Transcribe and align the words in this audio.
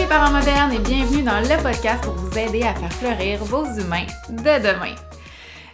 les 0.00 0.06
parents 0.06 0.30
modernes 0.30 0.72
et 0.72 0.78
bienvenue 0.78 1.22
dans 1.22 1.40
le 1.40 1.62
podcast 1.62 2.02
pour 2.02 2.14
vous 2.14 2.38
aider 2.38 2.62
à 2.62 2.72
faire 2.72 2.92
fleurir 2.92 3.44
vos 3.44 3.66
humains 3.66 4.06
de 4.30 4.38
demain. 4.38 4.94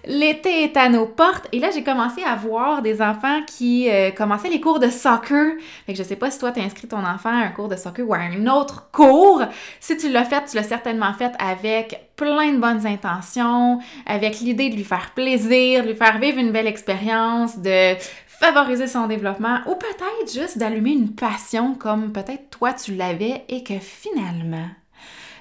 L'été 0.04 0.64
est 0.64 0.76
à 0.76 0.88
nos 0.88 1.06
portes 1.06 1.46
et 1.52 1.60
là 1.60 1.70
j'ai 1.72 1.84
commencé 1.84 2.24
à 2.24 2.34
voir 2.34 2.82
des 2.82 3.00
enfants 3.00 3.42
qui 3.46 3.88
euh, 3.88 4.10
commençaient 4.10 4.48
les 4.48 4.60
cours 4.60 4.80
de 4.80 4.88
soccer. 4.88 5.52
Fait 5.86 5.92
que 5.92 5.98
je 5.98 6.02
sais 6.02 6.16
pas 6.16 6.32
si 6.32 6.40
toi 6.40 6.50
t'as 6.50 6.62
inscrit 6.62 6.88
ton 6.88 7.04
enfant 7.04 7.30
à 7.30 7.44
un 7.44 7.50
cours 7.50 7.68
de 7.68 7.76
soccer 7.76 8.04
ou 8.04 8.14
à 8.14 8.18
un 8.18 8.48
autre 8.48 8.88
cours. 8.90 9.42
Si 9.78 9.96
tu 9.96 10.10
l'as 10.10 10.24
fait, 10.24 10.44
tu 10.50 10.56
l'as 10.56 10.64
certainement 10.64 11.12
fait 11.12 11.32
avec 11.38 12.08
plein 12.16 12.52
de 12.52 12.58
bonnes 12.58 12.84
intentions, 12.84 13.78
avec 14.06 14.40
l'idée 14.40 14.70
de 14.70 14.74
lui 14.74 14.84
faire 14.84 15.12
plaisir, 15.14 15.84
de 15.84 15.88
lui 15.88 15.96
faire 15.96 16.18
vivre 16.18 16.38
une 16.38 16.50
belle 16.50 16.66
expérience, 16.66 17.58
de 17.58 17.94
favoriser 18.38 18.86
son 18.86 19.06
développement 19.06 19.60
ou 19.66 19.74
peut-être 19.74 20.32
juste 20.32 20.58
d'allumer 20.58 20.92
une 20.92 21.14
passion 21.14 21.74
comme 21.74 22.12
peut-être 22.12 22.50
toi 22.50 22.72
tu 22.72 22.94
l'avais 22.94 23.44
et 23.48 23.62
que 23.64 23.78
finalement 23.78 24.68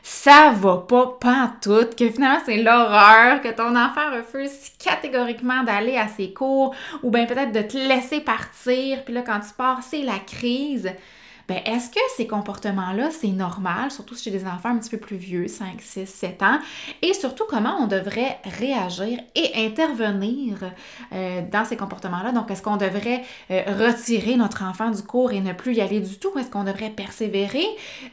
ça 0.02 0.52
va 0.52 0.78
pas 0.88 1.18
pantoute, 1.20 1.96
que 1.96 2.10
finalement 2.12 2.40
c'est 2.46 2.62
l'horreur, 2.62 3.42
que 3.42 3.52
ton 3.52 3.76
enfant 3.76 4.12
refuse 4.16 4.70
catégoriquement 4.78 5.64
d'aller 5.64 5.98
à 5.98 6.08
ses 6.08 6.32
cours 6.32 6.76
ou 7.02 7.10
bien 7.10 7.26
peut-être 7.26 7.52
de 7.52 7.64
te 7.64 7.76
laisser 7.76 8.22
partir, 8.22 9.04
puis 9.04 9.14
là 9.14 9.24
quand 9.24 9.40
tu 9.40 9.54
pars, 9.58 9.82
c'est 9.82 10.04
la 10.04 10.20
crise 10.20 10.92
ben 11.48 11.60
est-ce 11.66 11.90
que 11.90 12.00
ces 12.16 12.28
comportements-là, 12.28 13.10
c'est 13.12 13.28
normal, 13.28 13.92
surtout 13.92 14.16
chez 14.16 14.32
des 14.32 14.46
enfants 14.46 14.70
un 14.70 14.78
petit 14.78 14.90
peu 14.90 14.98
plus 14.98 15.18
vieux, 15.18 15.48
5, 15.48 15.80
6, 15.80 16.08
7 16.08 16.42
ans, 16.44 16.60
et 17.02 17.14
surtout 17.14 17.44
comment 17.48 17.78
on 17.80 17.88
devrait 17.88 18.40
réagir 18.60 19.20
et 19.36 19.66
intervenir 19.66 20.58
euh, 21.14 21.42
dans 21.52 21.66
ces 21.66 21.78
comportements-là? 21.78 22.32
Donc, 22.32 22.50
est-ce 22.50 22.62
qu'on 22.62 22.78
devrait 22.78 23.24
euh, 23.52 23.62
retirer 23.68 24.36
notre 24.38 24.64
enfant 24.64 24.90
du 24.90 25.04
cours 25.04 25.32
et 25.32 25.42
ne 25.42 25.54
plus 25.54 25.76
y 25.76 25.82
aller 25.82 26.00
du 26.00 26.18
tout? 26.18 26.32
Est-ce 26.38 26.50
qu'on 26.50 26.64
devrait 26.64 26.90
persévérer? 26.90 27.66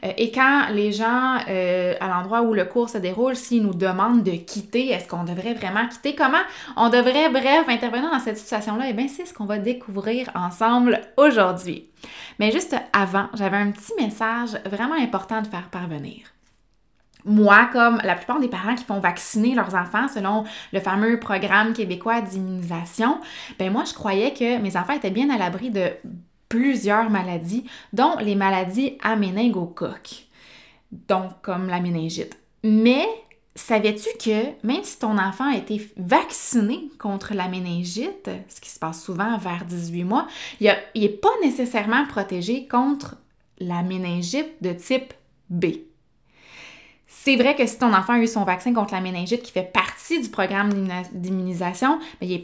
Euh, 0.03 0.11
et 0.17 0.31
quand 0.31 0.67
les 0.71 0.91
gens, 0.91 1.37
à 1.37 2.07
l'endroit 2.07 2.41
où 2.43 2.53
le 2.53 2.65
cours 2.65 2.89
se 2.89 2.97
déroule, 2.97 3.35
s'ils 3.35 3.63
nous 3.63 3.73
demandent 3.73 4.23
de 4.23 4.31
quitter, 4.31 4.89
est-ce 4.89 5.07
qu'on 5.07 5.23
devrait 5.23 5.53
vraiment 5.53 5.87
quitter? 5.87 6.15
Comment 6.15 6.43
on 6.77 6.89
devrait, 6.89 7.29
bref, 7.29 7.65
intervenir 7.67 8.11
dans 8.11 8.19
cette 8.19 8.37
situation-là? 8.37 8.85
Eh 8.89 8.93
bien, 8.93 9.07
c'est 9.07 9.25
ce 9.25 9.33
qu'on 9.33 9.45
va 9.45 9.57
découvrir 9.57 10.29
ensemble 10.35 11.01
aujourd'hui. 11.17 11.89
Mais 12.39 12.51
juste 12.51 12.75
avant, 12.93 13.27
j'avais 13.33 13.57
un 13.57 13.71
petit 13.71 13.93
message 13.99 14.57
vraiment 14.65 14.95
important 14.95 15.41
de 15.41 15.47
faire 15.47 15.69
parvenir. 15.69 16.33
Moi, 17.25 17.69
comme 17.71 17.99
la 18.03 18.15
plupart 18.15 18.39
des 18.39 18.49
parents 18.49 18.75
qui 18.75 18.83
font 18.83 18.99
vacciner 18.99 19.55
leurs 19.55 19.75
enfants 19.75 20.07
selon 20.09 20.43
le 20.73 20.79
fameux 20.81 21.19
programme 21.19 21.73
québécois 21.73 22.21
d'immunisation, 22.21 23.19
ben 23.57 23.71
moi, 23.71 23.83
je 23.85 23.93
croyais 23.93 24.33
que 24.33 24.57
mes 24.57 24.75
enfants 24.75 24.93
étaient 24.93 25.09
bien 25.09 25.29
à 25.29 25.37
l'abri 25.37 25.69
de 25.69 25.91
plusieurs 26.49 27.09
maladies, 27.09 27.65
dont 27.93 28.15
les 28.19 28.35
maladies 28.35 28.97
à 29.01 29.15
donc 31.07 31.31
comme 31.41 31.67
la 31.67 31.79
méningite. 31.79 32.37
Mais 32.63 33.05
Savais-tu 33.55 34.09
que 34.17 34.65
même 34.65 34.83
si 34.83 34.97
ton 34.97 35.17
enfant 35.19 35.51
a 35.51 35.57
été 35.57 35.87
vacciné 35.95 36.89
contre 36.97 37.35
la 37.35 37.47
méningite, 37.47 38.29
ce 38.47 38.59
qui 38.59 38.69
se 38.69 38.79
passe 38.79 39.03
souvent 39.03 39.37
vers 39.37 39.65
18 39.65 40.03
mois, 40.05 40.27
il 40.59 40.75
n'est 40.95 41.09
pas 41.09 41.29
nécessairement 41.43 42.05
protégé 42.07 42.67
contre 42.67 43.17
la 43.59 43.83
méningite 43.83 44.61
de 44.61 44.73
type 44.73 45.13
B. 45.49 45.65
C'est 47.05 47.35
vrai 47.35 47.55
que 47.55 47.65
si 47.67 47.77
ton 47.77 47.93
enfant 47.93 48.13
a 48.13 48.19
eu 48.19 48.27
son 48.27 48.43
vaccin 48.43 48.73
contre 48.73 48.93
la 48.93 48.99
méningite 48.99 49.43
qui 49.43 49.51
fait 49.51 49.71
partie 49.71 50.19
du 50.19 50.29
programme 50.29 50.71
d'immunisation, 51.13 51.99
ben, 52.19 52.27
il 52.27 52.33
est 52.33 52.39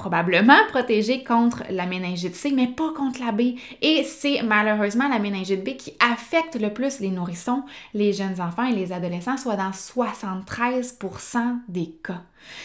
probablement 0.00 0.56
protégé 0.70 1.22
contre 1.22 1.62
la 1.68 1.84
méningite 1.84 2.34
C, 2.34 2.52
mais 2.56 2.68
pas 2.68 2.90
contre 2.96 3.20
la 3.20 3.32
B. 3.32 3.56
Et 3.82 4.02
c'est 4.02 4.40
malheureusement 4.42 5.08
la 5.08 5.18
méningite 5.18 5.62
B 5.62 5.76
qui 5.76 5.92
affecte 6.00 6.58
le 6.58 6.72
plus 6.72 7.00
les 7.00 7.10
nourrissons, 7.10 7.64
les 7.92 8.14
jeunes 8.14 8.40
enfants 8.40 8.64
et 8.64 8.74
les 8.74 8.92
adolescents, 8.92 9.36
soit 9.36 9.56
dans 9.56 9.72
73% 9.72 11.58
des 11.68 11.92
cas. 12.02 12.22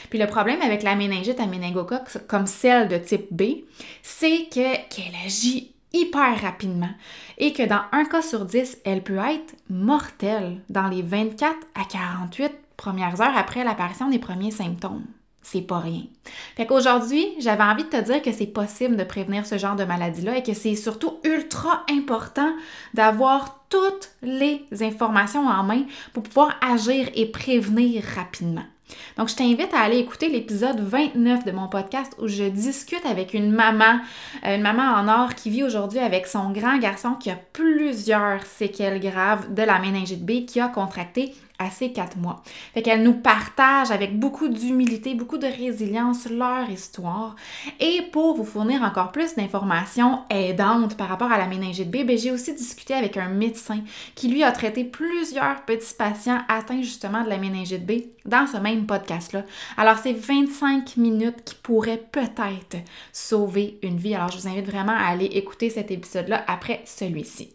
Puis 0.10 0.18
le 0.18 0.28
problème 0.28 0.62
avec 0.62 0.82
la 0.82 0.96
méningite 0.96 1.42
à 1.42 1.46
comme 2.30 2.48
celle 2.48 2.88
de 2.88 2.98
type 2.98 3.28
B, 3.32 3.66
c'est 4.02 4.48
qu'elle 4.50 5.16
agit 5.26 5.74
hyper 5.92 6.40
rapidement 6.42 6.92
et 7.38 7.52
que 7.52 7.64
dans 7.64 7.82
un 7.92 8.06
cas 8.06 8.22
sur 8.22 8.46
10, 8.46 8.78
elle 8.86 9.04
peut 9.04 9.18
être 9.18 9.56
mortelle 9.70 10.62
dans 10.70 10.88
les 10.88 11.02
24 11.02 11.54
à 11.76 11.84
48 11.84 12.54
premières 12.78 13.20
heures 13.20 13.38
après 13.38 13.66
l'apparition 13.66 14.10
des 14.10 14.20
premiers 14.20 14.52
symptômes. 14.52 15.04
C'est 15.48 15.62
pas 15.62 15.78
rien. 15.78 16.02
Fait 16.58 16.66
qu'aujourd'hui, 16.66 17.28
j'avais 17.38 17.62
envie 17.62 17.84
de 17.84 17.90
te 17.90 18.02
dire 18.02 18.24
que 18.24 18.32
c'est 18.32 18.48
possible 18.48 18.98
de 18.98 19.04
prévenir 19.04 19.46
ce 19.46 19.60
genre 19.60 19.76
de 19.76 19.84
maladie-là 19.84 20.38
et 20.38 20.44
que 20.44 20.56
c'est 20.56 20.74
surtout 20.74 21.20
ultra 21.24 21.86
important 21.92 22.52
d'avoir 22.96 23.60
toutes 23.70 24.10
les 24.24 24.66
informations 24.82 25.48
en 25.48 25.62
main 25.62 25.84
pour 26.14 26.24
pouvoir 26.24 26.56
agir 26.68 27.12
et 27.14 27.28
prévenir 27.28 28.04
rapidement. 28.16 28.64
Donc, 29.18 29.30
je 29.30 29.36
t'invite 29.36 29.72
à 29.76 29.82
aller 29.82 30.00
écouter 30.00 30.30
l'épisode 30.30 30.80
29 30.80 31.46
de 31.46 31.52
mon 31.52 31.68
podcast 31.68 32.16
où 32.20 32.28
je 32.28 32.46
discute 32.46 33.06
avec 33.06 33.36
une 33.36 33.52
maman, 33.52 34.00
une 34.44 34.64
maman 34.64 34.96
en 34.96 35.08
or 35.08 35.36
qui 35.36 35.52
vit 35.52 35.64
aujourd'hui 35.64 36.00
avec 36.00 36.26
son 36.26 36.50
grand 36.54 36.80
garçon 36.80 37.14
qui 37.14 37.30
a 37.30 37.38
plusieurs 37.54 38.44
séquelles 38.48 39.00
graves 39.00 39.54
de 39.54 39.62
la 39.62 39.78
méningite 39.78 40.26
B 40.26 40.48
qui 40.48 40.60
a 40.60 40.70
contracté 40.70 41.36
à 41.60 41.70
ces 41.70 41.92
quatre 41.92 42.18
mois. 42.18 42.44
Fait 42.74 42.82
qu'elle 42.82 43.04
nous 43.04 43.14
partage 43.14 43.92
avec 43.92 44.20
beaucoup 44.20 44.48
d'humilité, 44.48 45.16
beaucoup 45.16 45.38
de 45.38 45.48
résilience 45.48 46.30
leur 46.30 46.70
histoire. 46.70 47.36
Et 47.80 48.02
pour 48.12 48.36
vous 48.36 48.44
fournir 48.44 48.82
encore 48.82 49.12
plus 49.12 49.36
d'informations 49.36 50.24
aidantes 50.30 50.98
par 50.98 51.10
rapport 51.10 51.32
à 51.32 51.38
la 51.38 51.48
méningite 51.48 51.90
B, 51.90 52.06
ben, 52.06 52.18
j'ai 52.18 52.32
aussi 52.32 52.54
discuté 52.54 52.94
avec 52.94 53.18
un 53.18 53.30
médecin 53.30 53.80
qui 54.16 54.28
lui 54.28 54.44
a 54.44 54.52
traité 54.52 54.84
plusieurs 54.84 55.64
petits 55.66 55.94
patients 55.94 56.42
atteints 56.48 56.82
justement 56.82 57.24
de 57.24 57.30
la 57.30 57.38
méningite 57.38 57.86
B 57.86 58.04
dans 58.26 58.48
ce 58.48 58.58
même 58.58 58.86
podcast-là. 58.86 59.44
Alors 59.78 59.98
c'est 59.98 60.14
25 60.14 60.98
minutes 60.98 61.44
qui 61.46 61.56
pourraient 61.56 62.04
peut-être 62.12 62.78
sauver 63.12 63.80
une 63.84 63.98
vie. 63.98 64.16
Alors 64.16 64.30
je 64.30 64.38
vous 64.38 64.48
invite 64.48 64.66
vraiment 64.66 64.96
à 64.96 65.06
aller 65.06 65.26
écouter 65.26 65.70
cet 65.70 65.92
épisode-là 65.92 66.44
après 66.48 66.82
celui-ci. 66.86 67.55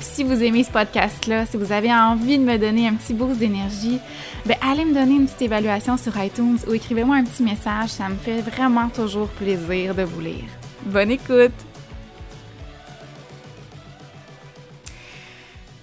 si 0.00 0.24
vous 0.24 0.42
aimez 0.42 0.64
ce 0.64 0.70
podcast-là, 0.70 1.46
si 1.46 1.56
vous 1.56 1.72
avez 1.72 1.92
envie 1.92 2.38
de 2.38 2.44
me 2.44 2.58
donner 2.58 2.88
un 2.88 2.94
petit 2.94 3.14
boost 3.14 3.38
d'énergie, 3.38 3.98
ben 4.44 4.56
allez 4.60 4.84
me 4.84 4.94
donner 4.94 5.14
une 5.14 5.26
petite 5.26 5.42
évaluation 5.42 5.96
sur 5.96 6.16
iTunes 6.22 6.58
ou 6.68 6.74
écrivez-moi 6.74 7.16
un 7.16 7.24
petit 7.24 7.42
message. 7.42 7.90
Ça 7.90 8.08
me 8.08 8.16
fait 8.16 8.40
vraiment 8.40 8.88
toujours 8.88 9.28
plaisir 9.28 9.94
de 9.94 10.02
vous 10.02 10.20
lire. 10.20 10.44
Bonne 10.82 11.10
écoute! 11.10 11.52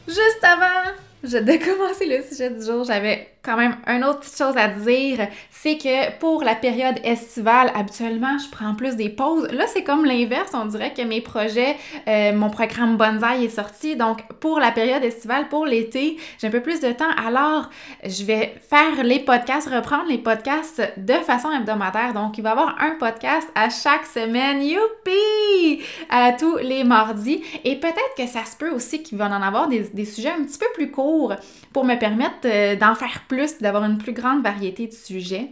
Juste 0.08 0.44
avant 0.44 0.92
de 1.24 1.66
commencer 1.66 2.06
le 2.06 2.24
sujet 2.24 2.50
du 2.50 2.66
jour, 2.66 2.84
j'avais 2.84 3.33
quand 3.44 3.58
même, 3.58 3.76
une 3.88 4.06
autre 4.06 4.22
petite 4.22 4.38
chose 4.38 4.56
à 4.56 4.70
dire, 4.70 5.28
c'est 5.52 5.78
que 5.78 6.18
pour 6.18 6.44
la 6.44 6.56
période 6.56 6.96
estivale, 7.04 7.72
habituellement, 7.76 8.38
je 8.38 8.50
prends 8.50 8.74
plus 8.74 8.96
des 8.96 9.10
pauses. 9.10 9.50
Là, 9.52 9.66
c'est 9.68 9.84
comme 9.84 10.06
l'inverse. 10.06 10.52
On 10.54 10.66
dirait 10.66 10.94
que 10.94 11.02
mes 11.02 11.20
projets, 11.20 11.76
euh, 12.08 12.32
mon 12.34 12.50
programme 12.50 12.96
Bonsaï 12.96 13.46
est 13.46 13.50
sorti. 13.50 13.98
Donc, 13.98 14.24
pour 14.40 14.60
la 14.60 14.72
période 14.72 15.04
estivale, 15.04 15.50
pour 15.50 15.66
l'été, 15.66 16.18
j'ai 16.40 16.48
un 16.48 16.52
peu 16.52 16.62
plus 16.62 16.80
de 16.80 16.94
temps. 16.94 17.12
Alors, 17.28 17.70
je 18.06 18.24
vais 18.24 18.56
faire 18.70 19.04
les 19.04 19.20
podcasts, 19.20 19.68
reprendre 19.70 20.06
les 20.08 20.20
podcasts 20.20 20.82
de 20.96 21.14
façon 21.14 21.52
hebdomadaire. 21.52 22.14
Donc, 22.14 22.38
il 22.38 22.44
va 22.44 22.50
y 22.50 22.54
avoir 22.54 22.78
un 22.82 22.92
podcast 22.92 23.50
à 23.56 23.70
chaque 23.70 24.06
semaine. 24.06 24.64
Youpi! 24.64 25.84
À 26.10 26.32
tous 26.32 26.58
les 26.58 26.86
mardis. 26.86 27.44
Et 27.66 27.76
peut-être 27.76 28.16
que 28.18 28.26
ça 28.26 28.46
se 28.46 28.56
peut 28.56 28.72
aussi 28.72 29.04
qu'il 29.04 29.18
va 29.18 29.26
en 29.26 29.42
avoir 29.42 29.68
des, 29.68 29.82
des 29.94 30.06
sujets 30.06 30.32
un 30.32 30.46
petit 30.46 30.58
peu 30.58 30.68
plus 30.76 30.92
courts 30.92 31.34
pour 31.74 31.84
me 31.84 31.96
permettre 31.96 32.36
euh, 32.46 32.76
d'en 32.76 32.96
faire 32.96 33.24
plus, 33.28 33.33
d'avoir 33.62 33.84
une 33.84 33.98
plus 33.98 34.14
grande 34.14 34.44
variété 34.44 34.88
de 34.88 34.94
sujets. 34.94 35.50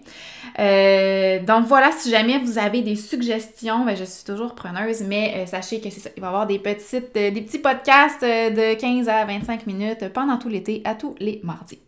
Euh, 0.59 1.39
donc 1.39 1.65
voilà, 1.65 1.91
si 1.91 2.09
jamais 2.09 2.39
vous 2.39 2.57
avez 2.57 2.81
des 2.81 2.95
suggestions, 2.95 3.85
ben, 3.85 3.95
je 3.95 4.03
suis 4.03 4.23
toujours 4.23 4.55
preneuse, 4.55 5.01
mais 5.01 5.33
euh, 5.35 5.45
sachez 5.45 5.81
que 5.81 5.89
ça, 5.89 6.09
il 6.15 6.21
va 6.21 6.27
y 6.27 6.29
avoir 6.29 6.47
des, 6.47 6.59
petites, 6.59 7.13
des 7.13 7.41
petits 7.41 7.59
podcasts 7.59 8.23
de 8.23 8.73
15 8.73 9.09
à 9.09 9.25
25 9.25 9.67
minutes 9.67 10.09
pendant 10.13 10.37
tout 10.37 10.49
l'été, 10.49 10.81
à 10.85 10.95
tous 10.95 11.15
les 11.19 11.39
mardis. 11.43 11.79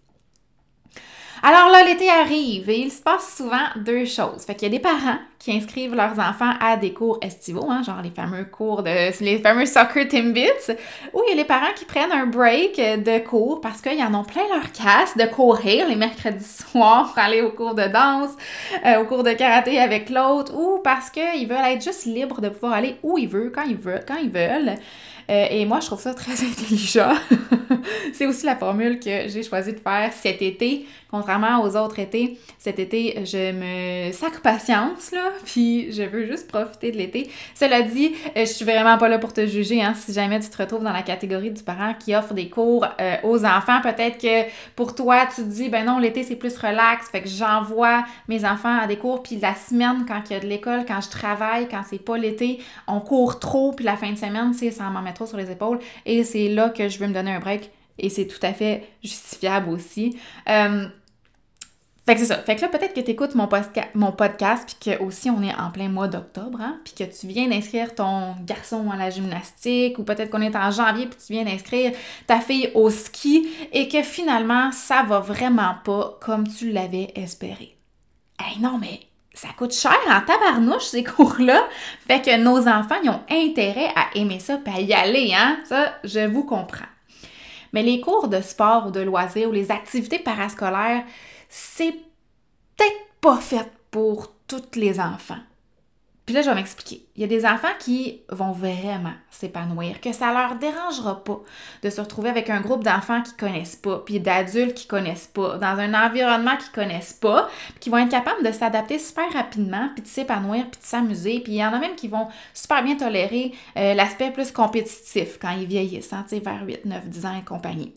Alors 1.46 1.70
là, 1.70 1.84
l'été 1.84 2.10
arrive 2.10 2.70
et 2.70 2.80
il 2.80 2.90
se 2.90 3.02
passe 3.02 3.36
souvent 3.36 3.68
deux 3.76 4.06
choses. 4.06 4.46
Fait 4.48 4.56
qu'il 4.56 4.72
y 4.72 4.72
a 4.74 4.78
des 4.78 4.82
parents 4.82 5.18
qui 5.40 5.52
inscrivent 5.52 5.94
leurs 5.94 6.18
enfants 6.18 6.54
à 6.62 6.78
des 6.78 6.94
cours 6.94 7.20
estivaux, 7.22 7.68
hein, 7.70 7.84
genre 7.84 8.02
les 8.02 8.12
fameux 8.12 8.46
cours 8.46 8.82
de 8.82 9.22
les 9.22 9.40
fameux 9.40 9.66
soccer 9.66 10.08
Timbits, 10.08 10.72
ou 11.12 11.22
il 11.28 11.32
y 11.32 11.34
a 11.34 11.36
les 11.36 11.44
parents 11.44 11.74
qui 11.76 11.84
prennent 11.84 12.14
un 12.14 12.28
break 12.28 12.78
de 12.78 13.20
cours 13.20 13.60
parce 13.60 13.82
qu'ils 13.82 14.02
en 14.02 14.14
ont 14.14 14.24
plein 14.24 14.48
leur 14.54 14.72
casse 14.72 15.18
de 15.18 15.26
courir 15.26 15.86
les 15.90 15.98
mercredis 15.98 16.46
soirs 16.72 17.12
pour 17.12 17.22
aller 17.22 17.42
au 17.42 17.52
cours 17.52 17.76
de 17.76 17.88
danse, 17.88 18.32
euh, 18.86 19.02
au 19.02 19.06
cours 19.06 19.24
de 19.24 19.34
karaté 19.34 19.82
avec 19.82 20.10
l'autre, 20.10 20.54
ou 20.56 20.80
parce 20.82 21.10
qu'ils 21.10 21.46
veulent 21.50 21.58
être 21.66 21.84
juste 21.84 22.06
libres 22.06 22.40
de 22.40 22.48
pouvoir 22.48 22.72
aller 22.72 22.96
où 23.04 23.18
ils 23.18 23.28
veulent, 23.28 23.52
quand 23.54 23.64
ils 23.64 23.76
veulent, 23.76 24.06
quand 24.08 24.16
ils 24.16 24.32
veulent. 24.32 24.76
Euh, 25.30 25.48
et 25.50 25.66
moi, 25.66 25.80
je 25.80 25.88
trouve 25.88 26.02
ça 26.02 26.14
très 26.14 26.32
intelligent. 26.46 27.14
c'est 28.14 28.26
aussi 28.26 28.46
la 28.46 28.56
formule 28.56 29.00
que 29.00 29.28
j'ai 29.28 29.44
choisi 29.44 29.74
de 29.74 29.80
faire 29.80 30.12
cet 30.14 30.42
été, 30.42 30.86
contrairement 31.10 31.62
aux 31.62 31.76
autres 31.76 32.00
étés. 32.00 32.38
Cet 32.58 32.80
été, 32.80 33.24
je 33.26 33.52
me 33.52 34.12
sacre 34.12 34.42
patience, 34.42 35.12
là, 35.12 35.30
puis 35.46 35.92
je 35.92 36.04
veux 36.04 36.26
juste 36.26 36.48
profiter 36.48 36.92
de 36.92 36.98
l'été. 36.98 37.30
Cela 37.56 37.82
dit, 37.82 38.14
euh, 38.36 38.42
je 38.42 38.52
suis 38.52 38.66
vraiment 38.66 38.98
pas 38.98 39.10
là 39.10 39.20
pour 39.20 39.34
te 39.34 39.46
juger, 39.46 39.82
hein, 39.84 39.94
si 39.96 40.14
jamais 40.14 40.40
tu 40.40 40.50
te 40.50 40.58
retrouves 40.58 40.84
dans 40.84 40.94
la 40.94 41.04
catégorie 41.04 41.52
du 41.52 41.64
parent 41.64 41.94
qui 41.98 42.16
offre 42.16 42.34
des 42.34 42.50
cours 42.50 42.86
euh, 43.00 43.16
aux 43.24 43.46
enfants. 43.46 43.82
Peut-être 43.82 44.18
que 44.18 44.50
pour 44.76 44.96
toi, 44.96 45.26
tu 45.28 45.42
te 45.44 45.48
dis, 45.48 45.70
ben 45.70 45.86
non, 45.86 46.00
l'été, 46.00 46.24
c'est 46.24 46.36
plus 46.36 46.58
relax, 46.58 47.10
fait 47.10 47.22
que 47.22 47.30
j'envoie 47.30 48.04
mes 48.28 48.46
enfants 48.46 48.80
à 48.80 48.88
des 48.88 48.98
cours, 48.98 49.24
puis 49.24 49.38
la 49.38 49.56
semaine, 49.56 50.06
quand 50.08 50.22
il 50.30 50.34
y 50.34 50.36
a 50.36 50.40
de 50.40 50.48
l'école, 50.48 50.86
quand 50.88 51.02
je 51.02 51.10
travaille, 51.10 51.68
quand 51.68 51.82
c'est 51.88 52.04
pas 52.04 52.18
l'été, 52.18 52.60
on 52.88 53.00
court 53.00 53.40
trop, 53.40 53.72
puis 53.72 53.86
la 53.86 53.98
fin 53.98 54.12
de 54.12 54.18
semaine, 54.18 54.54
c'est 54.54 54.72
ça 54.72 54.86
m'en 54.86 55.06
trop 55.14 55.26
sur 55.26 55.38
les 55.38 55.52
épaules, 55.52 55.80
et 56.06 56.24
c'est 56.24 56.50
là 56.50 56.70
que 56.70 56.90
je 56.90 57.00
veux 57.00 57.08
me 57.08 57.14
donner 57.14 57.32
un 57.32 57.40
break, 57.40 57.72
et 58.00 58.10
c'est 58.10 58.28
tout 58.28 58.40
à 58.42 58.54
fait 58.54 58.88
justifiable 59.04 59.70
aussi. 59.70 60.18
Euh, 60.50 60.88
fait 62.06 62.16
que 62.16 62.20
c'est 62.20 62.26
ça. 62.26 62.38
Fait 62.40 62.58
que 62.58 62.62
là, 62.62 62.68
peut-être 62.68 62.94
que 62.94 63.00
tu 63.00 63.12
écoutes 63.12 63.34
mon, 63.34 63.48
mon 63.94 64.12
podcast, 64.12 64.66
puis 64.68 64.92
que 64.92 65.02
aussi 65.02 65.30
on 65.30 65.42
est 65.42 65.56
en 65.56 65.72
plein 65.72 65.88
mois 65.88 66.10
d'octobre, 66.10 66.60
hein, 66.60 66.82
puis 66.84 66.94
que 66.94 67.04
tu 67.06 67.28
viens 67.28 67.48
d'inscrire 67.48 67.96
ton 67.96 68.36
garçon 68.42 68.92
à 68.92 68.98
la 68.98 69.10
gymnastique, 69.10 70.00
ou 70.00 70.04
peut-être 70.04 70.30
qu'on 70.30 70.42
est 70.42 70.56
en 70.56 70.70
janvier, 70.70 71.08
puis 71.08 71.18
tu 71.26 71.32
viens 71.32 71.46
d'inscrire 71.46 71.94
ta 72.28 72.42
fille 72.42 72.72
au 72.74 72.90
ski, 72.90 73.48
et 73.72 73.88
que 73.88 74.02
finalement, 74.02 74.72
ça 74.74 75.04
va 75.04 75.20
vraiment 75.20 75.76
pas 75.86 76.18
comme 76.20 76.46
tu 76.46 76.72
l'avais 76.72 77.14
espéré. 77.16 77.78
Hey, 78.38 78.60
non, 78.60 78.78
mais 78.80 79.00
ça 79.34 79.50
coûte 79.58 79.74
cher 79.74 79.98
en 80.08 80.22
tabarnouche, 80.22 80.84
ces 80.84 81.04
cours-là. 81.04 81.68
Fait 82.08 82.22
que 82.22 82.38
nos 82.38 82.68
enfants, 82.68 83.00
ils 83.04 83.10
ont 83.10 83.24
intérêt 83.30 83.92
à 83.96 84.16
aimer 84.16 84.40
ça, 84.40 84.58
puis 84.58 84.74
à 84.74 84.82
y 84.82 84.94
aller, 84.94 85.34
hein. 85.34 85.60
Ça, 85.66 85.96
je 86.04 86.28
vous 86.28 86.44
comprends. 86.44 86.86
Mais 87.74 87.82
les 87.82 88.00
cours 88.00 88.28
de 88.28 88.42
sport 88.42 88.88
ou 88.88 88.92
de 88.92 89.02
loisirs 89.02 89.50
ou 89.50 89.52
les 89.52 89.72
activités 89.72 90.20
parascolaires, 90.20 91.04
c'est 91.50 91.92
peut-être 91.92 93.08
pas 93.20 93.38
fait 93.38 93.72
pour 93.90 94.34
tous 94.48 94.76
les 94.76 95.00
enfants. 95.00 95.40
Puis 96.26 96.34
là, 96.34 96.42
je 96.42 96.50
vais 96.50 96.56
m'expliquer. 96.56 97.06
Il 97.16 97.22
y 97.22 97.26
a 97.26 97.28
des 97.28 97.46
enfants 97.46 97.74
qui 97.80 98.22
vont 98.30 98.54
vraiment 98.54 99.14
s'épanouir, 99.30 100.00
que 100.00 100.14
ça 100.14 100.32
leur 100.32 100.56
dérangera 100.56 101.22
pas 101.22 101.40
de 101.82 101.90
se 101.90 102.00
retrouver 102.00 102.30
avec 102.30 102.50
un 102.50 102.62
groupe 102.62 102.84
d'enfants 102.84 103.22
qui 103.22 103.34
connaissent 103.34 103.76
pas, 103.76 104.02
puis 104.06 104.22
d'adultes 104.22 104.74
qui 104.74 104.88
connaissent 104.88 105.28
pas, 105.28 105.58
dans 105.58 105.78
un 105.80 105.94
environnement 105.94 106.56
qu'ils 106.56 106.72
connaissent 106.72 107.14
pas, 107.14 107.50
puis 107.72 107.80
qui 107.82 107.90
vont 107.90 107.98
être 107.98 108.10
capables 108.10 108.42
de 108.46 108.54
s'adapter 108.54 109.00
super 109.00 109.32
rapidement, 109.34 109.90
puis 109.96 110.04
de 110.04 110.08
s'épanouir, 110.08 110.70
puis 110.72 110.80
de 110.80 110.86
s'amuser. 110.86 111.42
Puis 111.42 111.54
il 111.54 111.58
y 111.58 111.66
en 111.66 111.74
a 111.74 111.80
même 111.80 111.96
qui 111.96 112.08
vont 112.08 112.30
super 112.54 112.84
bien 112.84 112.96
tolérer 112.96 113.54
euh, 113.76 113.94
l'aspect 113.94 114.32
plus 114.32 114.54
compétitif 114.54 115.38
quand 115.42 115.52
ils 115.52 115.68
vieillissent, 115.68 116.14
hein, 116.14 116.26
vers 116.32 116.64
8, 116.66 116.86
9, 116.86 117.10
10 117.10 117.26
ans 117.26 117.38
et 117.38 117.44
compagnie. 117.44 117.94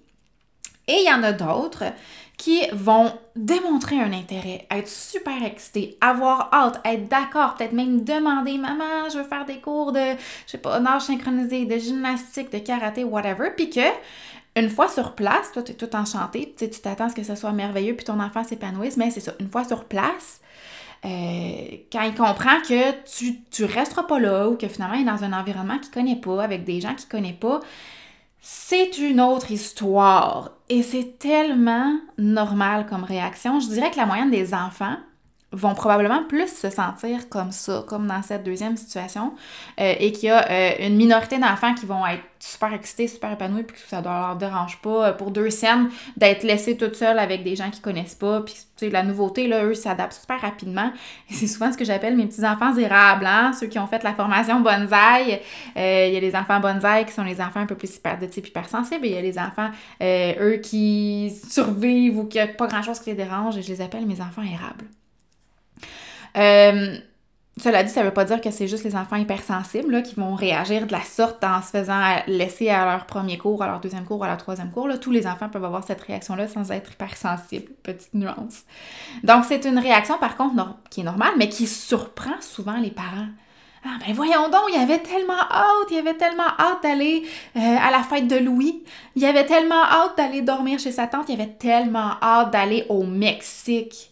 Et 0.89 1.01
il 1.01 1.07
y 1.07 1.13
en 1.13 1.23
a 1.23 1.33
d'autres 1.33 1.85
qui 2.37 2.61
vont 2.73 3.13
démontrer 3.35 3.99
un 3.99 4.13
intérêt, 4.13 4.67
être 4.71 4.89
super 4.89 5.43
excités, 5.43 5.97
avoir 6.01 6.51
hâte, 6.53 6.81
être 6.85 7.09
d'accord, 7.09 7.55
peut-être 7.55 7.73
même 7.73 8.05
demander 8.05 8.59
Maman, 8.59 9.09
je 9.11 9.19
veux 9.19 9.25
faire 9.25 9.47
des 9.47 9.59
cours 9.59 9.93
de, 9.93 10.13
je 10.47 10.53
sais 10.53 10.59
pas, 10.59 10.79
nage 10.81 11.03
synchronisé, 11.03 11.65
de 11.65 11.79
gymnastique, 11.79 12.53
de 12.53 12.59
karaté, 12.59 13.05
whatever. 13.05 13.51
Puis 13.57 13.71
que, 13.71 13.81
une 14.55 14.69
fois 14.69 14.89
sur 14.89 15.15
place, 15.15 15.53
toi, 15.53 15.63
tu 15.63 15.73
es 15.73 15.75
tout 15.75 15.95
enchanté, 15.97 16.55
tu 16.59 16.69
t'attends 16.69 17.05
à 17.05 17.09
ce 17.09 17.15
que 17.15 17.23
ce 17.23 17.35
soit 17.35 17.53
merveilleux, 17.53 17.95
puis 17.95 18.05
ton 18.05 18.21
enfant 18.21 18.45
s'épanouisse, 18.45 18.97
mais 18.97 19.11
c'est 19.11 19.21
ça, 19.21 19.33
une 19.41 19.49
fois 19.49 19.65
sur 19.65 19.85
place, 19.85 20.41
euh, 21.05 21.09
quand 21.93 22.03
il 22.03 22.15
comprend 22.15 22.61
que 22.67 22.93
tu, 23.05 23.41
tu 23.51 23.65
resteras 23.65 24.05
pas 24.05 24.19
là 24.19 24.49
ou 24.49 24.57
que 24.57 24.67
finalement 24.67 24.97
il 24.97 25.03
est 25.03 25.05
dans 25.05 25.25
un 25.25 25.33
environnement 25.33 25.79
qu'il 25.79 25.91
connaît 25.91 26.17
pas, 26.17 26.43
avec 26.43 26.65
des 26.65 26.81
gens 26.81 26.95
qu'il 26.95 27.09
connaît 27.09 27.37
pas, 27.39 27.61
c'est 28.49 28.99
une 28.99 29.21
autre 29.21 29.51
histoire 29.51 30.53
et 30.69 30.85
c'est 30.85 31.19
tellement 31.19 31.99
normal 32.17 32.87
comme 32.87 33.03
réaction. 33.03 33.59
Je 33.59 33.67
dirais 33.67 33.91
que 33.91 33.97
la 33.97 34.07
moyenne 34.07 34.31
des 34.31 34.55
enfants 34.55 34.99
vont 35.53 35.75
probablement 35.75 36.25
plus 36.25 36.49
se 36.49 36.71
sentir 36.71 37.29
comme 37.29 37.53
ça, 37.53 37.85
comme 37.87 38.07
dans 38.09 38.21
cette 38.23 38.43
deuxième 38.43 38.77
situation, 38.77 39.33
euh, 39.81 39.95
et 39.99 40.11
qu'il 40.11 40.29
y 40.29 40.33
a 40.33 40.45
euh, 40.51 40.87
une 40.87 40.97
minorité 40.97 41.39
d'enfants 41.39 41.73
qui 41.73 41.87
vont 41.87 42.05
être 42.05 42.23
super 42.41 42.73
excités, 42.75 43.07
super 43.07 43.33
épanouis, 43.33 43.63
puis 43.63 43.81
que 43.81 43.89
ça 43.89 44.01
ne 44.01 44.05
leur 44.05 44.37
dérange 44.37 44.79
pas 44.83 45.09
euh, 45.09 45.13
pour 45.13 45.31
deux 45.31 45.51
scènes 45.51 45.89
d'être 46.17 46.43
laissés 46.43 46.77
toutes 46.77 46.97
seules 46.97 47.19
avec 47.19 47.45
des 47.45 47.55
gens 47.55 47.71
qui 47.71 47.81
connaissent 47.81 48.17
pas, 48.17 48.43
puis 48.43 48.57
la 48.91 49.05
nouveauté, 49.05 49.47
là, 49.47 49.65
eux 49.65 49.75
s'adaptent 49.75 50.15
super 50.21 50.41
rapidement. 50.41 50.93
C'est 51.31 51.47
souvent 51.47 51.73
ce 51.73 51.79
que 51.79 51.85
j'appelle 51.85 52.17
mes 52.17 52.27
petits-enfants 52.27 52.77
érables, 52.77 53.27
hein, 53.27 53.53
ceux 53.59 53.69
qui 53.69 53.79
ont 53.79 53.87
fait 53.87 54.03
la 54.03 54.15
formation 54.15 54.61
bonsaï. 54.61 55.41
Il 55.77 56.13
y 56.13 56.17
a 56.17 56.21
les 56.21 56.35
enfants 56.35 56.59
bonsaï 56.59 57.07
qui 57.07 57.13
sont 57.13 57.25
les 57.25 57.41
enfants 57.41 57.61
un 57.61 57.67
peu 57.67 57.77
plus 57.77 57.97
hyper 57.97 58.19
de 58.19 58.27
type 58.27 58.49
hypersensible, 58.49 59.07
et 59.07 59.11
il 59.11 59.15
y 59.15 59.19
a 59.19 59.23
les 59.23 59.39
enfants, 59.39 59.71
eux, 60.03 60.61
qui 60.63 61.33
survivent 61.49 62.19
ou 62.19 62.25
qui 62.25 62.41
a 62.41 62.49
pas 62.49 62.67
grand-chose 62.67 62.99
qui 62.99 63.11
les 63.11 63.17
dérange, 63.17 63.57
et 63.57 63.63
je 63.63 63.69
les 63.69 63.81
appelle 63.81 64.07
mes 64.07 64.21
enfants 64.21 64.43
érables. 64.43 64.87
Euh, 66.37 66.99
cela 67.59 67.83
dit, 67.83 67.91
ça 67.91 68.01
ne 68.01 68.07
veut 68.07 68.13
pas 68.13 68.27
dire 68.27 68.43
que 68.43 68.51
c'est 68.51 68.69
juste 68.69 68.85
les 68.85 68.95
enfants 68.97 69.17
hypersensibles 69.17 70.03
qui 70.03 70.15
vont 70.17 70.35
réagir 70.35 70.87
de 70.87 70.93
la 70.93 71.01
sorte 71.01 71.43
en 71.43 71.63
se 71.63 71.71
faisant 71.71 72.03
laisser 72.27 72.69
à 72.69 72.85
leur 72.85 73.07
premier 73.07 73.39
cours, 73.39 73.63
à 73.63 73.67
leur 73.67 73.81
deuxième 73.81 74.05
cours, 74.05 74.23
à 74.25 74.29
leur 74.29 74.37
troisième 74.37 74.71
cours. 74.71 74.89
Là. 74.89 74.99
Tous 74.99 75.11
les 75.11 75.27
enfants 75.27 75.49
peuvent 75.49 75.65
avoir 75.65 75.83
cette 75.83 76.03
réaction-là 76.03 76.49
sans 76.49 76.71
être 76.71 76.93
hypersensibles. 76.93 77.73
Petite 77.83 78.13
nuance. 78.13 78.65
Donc, 79.25 79.47
c'est 79.47 79.65
une 79.65 79.79
réaction, 79.79 80.19
par 80.19 80.37
contre, 80.37 80.55
qui 80.91 81.01
est 81.01 81.05
normale, 81.05 81.33
mais 81.39 81.49
qui 81.49 81.67
surprend 81.67 82.39
souvent 82.43 82.77
les 82.77 82.91
parents. 82.91 83.29
Ah 83.89 83.99
ben 84.05 84.13
voyons 84.15 84.49
donc, 84.51 84.65
il 84.71 84.75
y 84.75 84.83
avait 84.83 84.99
tellement 84.99 85.39
hâte, 85.39 85.87
il 85.91 85.97
y 85.97 85.99
avait 86.01 86.17
tellement 86.17 86.49
hâte 86.59 86.83
d'aller 86.83 87.25
euh, 87.55 87.61
à 87.61 87.93
la 87.93 88.03
fête 88.03 88.27
de 88.27 88.35
Louis, 88.35 88.83
il 89.15 89.23
y 89.23 89.27
avait 89.27 89.47
tellement 89.47 89.81
hâte 89.85 90.17
d'aller 90.17 90.43
dormir 90.43 90.81
chez 90.81 90.91
sa 90.91 91.07
tante, 91.07 91.27
il 91.29 91.39
y 91.39 91.41
avait 91.41 91.53
tellement 91.53 92.15
hâte 92.21 92.51
d'aller 92.51 92.85
au 92.89 93.05
Mexique. 93.05 94.11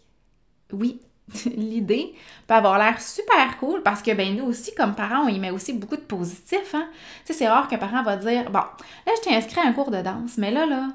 Oui, 0.72 1.00
l'idée 1.56 2.14
peut 2.46 2.54
avoir 2.54 2.78
l'air 2.78 3.00
super 3.00 3.56
cool 3.58 3.82
parce 3.82 4.02
que 4.02 4.12
ben 4.12 4.36
nous 4.36 4.44
aussi 4.44 4.74
comme 4.74 4.94
parents 4.94 5.24
on 5.24 5.28
y 5.28 5.38
met 5.38 5.50
aussi 5.50 5.72
beaucoup 5.72 5.96
de 5.96 6.02
positifs 6.02 6.74
hein. 6.74 6.86
Tu 7.24 7.32
sais 7.32 7.38
c'est 7.38 7.48
rare 7.48 7.66
qu'un 7.68 7.78
parent 7.78 8.02
va 8.02 8.16
dire 8.16 8.50
bon 8.50 8.58
là 8.60 9.12
je 9.16 9.22
t'ai 9.22 9.34
inscrit 9.34 9.60
à 9.60 9.66
un 9.66 9.72
cours 9.72 9.90
de 9.90 10.02
danse 10.02 10.36
mais 10.36 10.50
là 10.50 10.66
là 10.66 10.88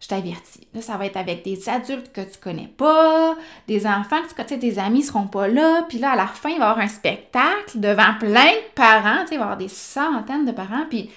je 0.00 0.06
t'avertis 0.06 0.68
là 0.72 0.82
ça 0.82 0.96
va 0.96 1.06
être 1.06 1.16
avec 1.16 1.44
des 1.44 1.68
adultes 1.68 2.12
que 2.12 2.20
tu 2.20 2.38
connais 2.40 2.72
pas, 2.76 3.36
des 3.66 3.86
enfants 3.86 4.22
que 4.22 4.28
tu 4.28 4.34
connais, 4.34 4.60
tes 4.60 4.78
amis 4.78 5.02
seront 5.02 5.26
pas 5.26 5.48
là, 5.48 5.82
puis 5.88 5.98
là 5.98 6.12
à 6.12 6.16
la 6.16 6.26
fin 6.28 6.50
il 6.50 6.58
va 6.58 6.66
y 6.66 6.68
avoir 6.70 6.84
un 6.84 6.88
spectacle 6.88 7.80
devant 7.80 8.14
plein 8.20 8.52
de 8.52 8.74
parents, 8.76 9.22
tu 9.22 9.28
sais 9.28 9.34
il 9.34 9.38
va 9.38 9.44
y 9.44 9.48
avoir 9.48 9.56
des 9.56 9.68
centaines 9.68 10.44
de 10.44 10.52
parents 10.52 10.86
puis 10.88 11.10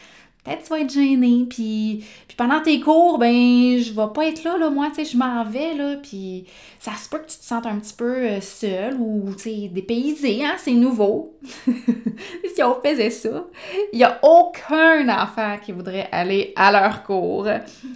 peut-être 0.45 0.63
tu 0.63 0.69
vas 0.69 0.79
être 0.79 0.91
gêné, 0.91 1.45
puis, 1.49 2.05
puis 2.27 2.37
pendant 2.37 2.61
tes 2.61 2.79
cours, 2.79 3.17
ben, 3.17 3.77
je 3.79 3.91
vais 3.91 4.13
pas 4.13 4.27
être 4.27 4.43
là, 4.43 4.57
là, 4.57 4.69
moi, 4.69 4.89
tu 4.89 5.03
sais, 5.03 5.11
je 5.11 5.17
m'en 5.17 5.43
vais, 5.43 5.73
là, 5.73 5.95
puis 6.01 6.45
ça 6.79 6.91
se 6.93 7.09
peut 7.09 7.17
que 7.17 7.27
tu 7.27 7.37
te 7.37 7.43
sentes 7.43 7.65
un 7.65 7.79
petit 7.79 7.95
peu 7.95 8.15
euh, 8.15 8.41
seul 8.41 8.95
ou, 8.99 9.33
tu 9.35 9.43
sais, 9.43 9.69
dépaysé, 9.71 10.45
hein, 10.45 10.55
c'est 10.57 10.71
nouveau. 10.71 11.35
si 12.55 12.63
on 12.63 12.79
faisait 12.81 13.09
ça, 13.09 13.45
il 13.91 13.99
y 13.99 14.03
a 14.03 14.19
aucun 14.23 15.09
enfant 15.09 15.57
qui 15.63 15.71
voudrait 15.71 16.07
aller 16.11 16.53
à 16.55 16.71
leur 16.71 17.03
cours. 17.03 17.47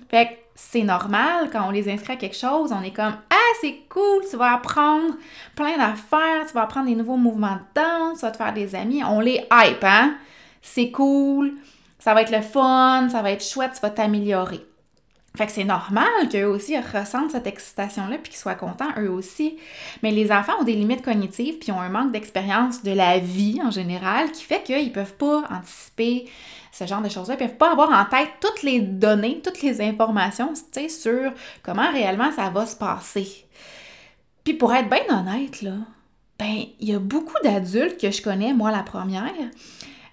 Fait 0.10 0.26
que 0.26 0.32
c'est 0.56 0.84
normal 0.84 1.50
quand 1.52 1.68
on 1.68 1.72
les 1.72 1.90
inscrit 1.90 2.14
à 2.14 2.16
quelque 2.18 2.36
chose, 2.36 2.72
on 2.74 2.84
est 2.84 2.94
comme 2.94 3.16
Ah, 3.30 3.54
c'est 3.62 3.84
cool, 3.88 4.24
tu 4.30 4.36
vas 4.36 4.56
apprendre 4.56 5.14
plein 5.56 5.78
d'affaires, 5.78 6.46
tu 6.48 6.54
vas 6.54 6.64
apprendre 6.64 6.88
des 6.88 6.96
nouveaux 6.96 7.16
mouvements 7.16 7.56
de 7.56 7.82
danse, 7.82 8.20
tu 8.20 8.26
vas 8.26 8.32
te 8.32 8.38
faire 8.38 8.54
des 8.54 8.76
amis. 8.76 9.02
On 9.04 9.22
les 9.22 9.46
hype, 9.52 9.84
hein? 9.84 10.16
C'est 10.62 10.92
cool, 10.92 11.54
ça 12.00 12.14
va 12.14 12.22
être 12.22 12.32
le 12.32 12.42
fun, 12.42 13.10
ça 13.10 13.22
va 13.22 13.32
être 13.32 13.44
chouette, 13.44 13.74
tu 13.76 13.82
vas 13.82 13.90
t'améliorer. 13.90 14.66
Fait 15.38 15.46
que 15.46 15.52
c'est 15.52 15.64
normal 15.64 16.28
qu'eux 16.32 16.48
aussi 16.48 16.76
ressentent 16.78 17.32
cette 17.32 17.46
excitation-là 17.46 18.18
puis 18.18 18.32
qu'ils 18.32 18.40
soient 18.40 18.56
contents 18.56 18.90
eux 18.98 19.10
aussi. 19.10 19.58
Mais 20.02 20.12
les 20.12 20.32
enfants 20.32 20.54
ont 20.60 20.64
des 20.64 20.74
limites 20.74 21.04
cognitives 21.04 21.60
puis 21.60 21.72
ont 21.72 21.80
un 21.80 21.90
manque 21.90 22.12
d'expérience 22.12 22.82
de 22.82 22.92
la 22.92 23.20
vie 23.20 23.60
en 23.64 23.70
général 23.70 24.32
qui 24.32 24.44
fait 24.44 24.64
qu'ils 24.64 24.92
peuvent 24.92 25.16
pas 25.16 25.44
anticiper 25.52 26.28
ce 26.72 26.86
genre 26.86 27.02
de 27.02 27.10
choses-là. 27.10 27.36
Ils 27.36 27.46
peuvent 27.46 27.58
pas 27.58 27.72
avoir 27.72 27.92
en 27.92 28.06
tête 28.06 28.30
toutes 28.42 28.64
les 28.64 28.82
données, 28.82 29.42
toutes 29.44 29.62
les 29.62 29.82
informations, 29.82 30.52
tu 30.54 30.82
sais, 30.82 30.90
sur 30.90 31.32
comment 31.64 31.92
réellement 31.92 32.32
ça 32.32 32.50
va 32.50 32.66
se 32.66 32.76
passer. 32.76 33.46
Puis 34.44 34.56
pour 34.56 34.74
être 34.74 34.90
bien 34.90 35.16
honnête, 35.16 35.62
là, 35.62 35.76
ben, 36.40 36.64
il 36.80 36.90
y 36.90 36.96
a 36.96 37.00
beaucoup 37.00 37.38
d'adultes 37.44 38.00
que 38.00 38.12
je 38.12 38.22
connais, 38.22 38.54
moi 38.54 38.72
la 38.72 38.82
première, 38.82 39.32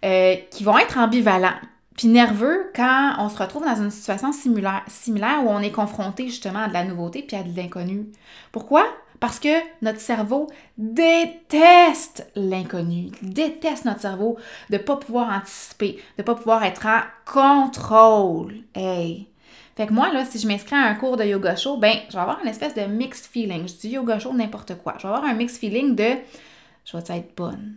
euh, 0.04 0.36
qui 0.50 0.62
vont 0.62 0.76
être 0.78 0.98
ambivalents 0.98 1.58
puis 1.96 2.08
nerveux 2.08 2.70
quand 2.74 3.14
on 3.18 3.28
se 3.28 3.38
retrouve 3.38 3.64
dans 3.64 3.82
une 3.82 3.90
situation 3.90 4.32
similaire, 4.32 4.82
similaire 4.86 5.42
où 5.44 5.48
on 5.48 5.60
est 5.60 5.70
confronté 5.70 6.28
justement 6.28 6.64
à 6.64 6.68
de 6.68 6.72
la 6.72 6.84
nouveauté 6.84 7.22
puis 7.22 7.36
à 7.36 7.42
de 7.42 7.56
l'inconnu. 7.56 8.06
Pourquoi? 8.52 8.86
Parce 9.18 9.40
que 9.40 9.48
notre 9.80 10.00
cerveau 10.00 10.48
déteste 10.76 12.30
l'inconnu, 12.36 13.10
déteste 13.22 13.86
notre 13.86 14.00
cerveau 14.00 14.36
de 14.68 14.76
ne 14.76 14.82
pas 14.82 14.96
pouvoir 14.96 15.30
anticiper, 15.30 15.92
de 16.18 16.22
ne 16.22 16.24
pas 16.24 16.34
pouvoir 16.34 16.64
être 16.64 16.86
en 16.86 17.00
contrôle. 17.24 18.56
Hey! 18.74 19.28
Fait 19.76 19.86
que 19.86 19.92
moi, 19.92 20.12
là, 20.12 20.24
si 20.24 20.38
je 20.38 20.46
m'inscris 20.46 20.74
à 20.74 20.86
un 20.86 20.94
cours 20.94 21.16
de 21.16 21.24
yoga 21.24 21.54
show, 21.54 21.76
ben, 21.76 21.94
je 22.08 22.14
vais 22.14 22.20
avoir 22.20 22.40
une 22.42 22.48
espèce 22.48 22.74
de 22.74 22.82
mixed 22.82 23.26
feeling. 23.26 23.68
Je 23.68 23.74
dis 23.74 23.88
yoga 23.90 24.18
show 24.18 24.32
n'importe 24.32 24.76
quoi. 24.82 24.94
Je 24.98 25.06
vais 25.06 25.14
avoir 25.14 25.24
un 25.24 25.34
mixed 25.34 25.58
feeling 25.58 25.94
de 25.94 26.16
je 26.84 26.96
vais 26.96 27.18
être 27.18 27.36
bonne, 27.36 27.74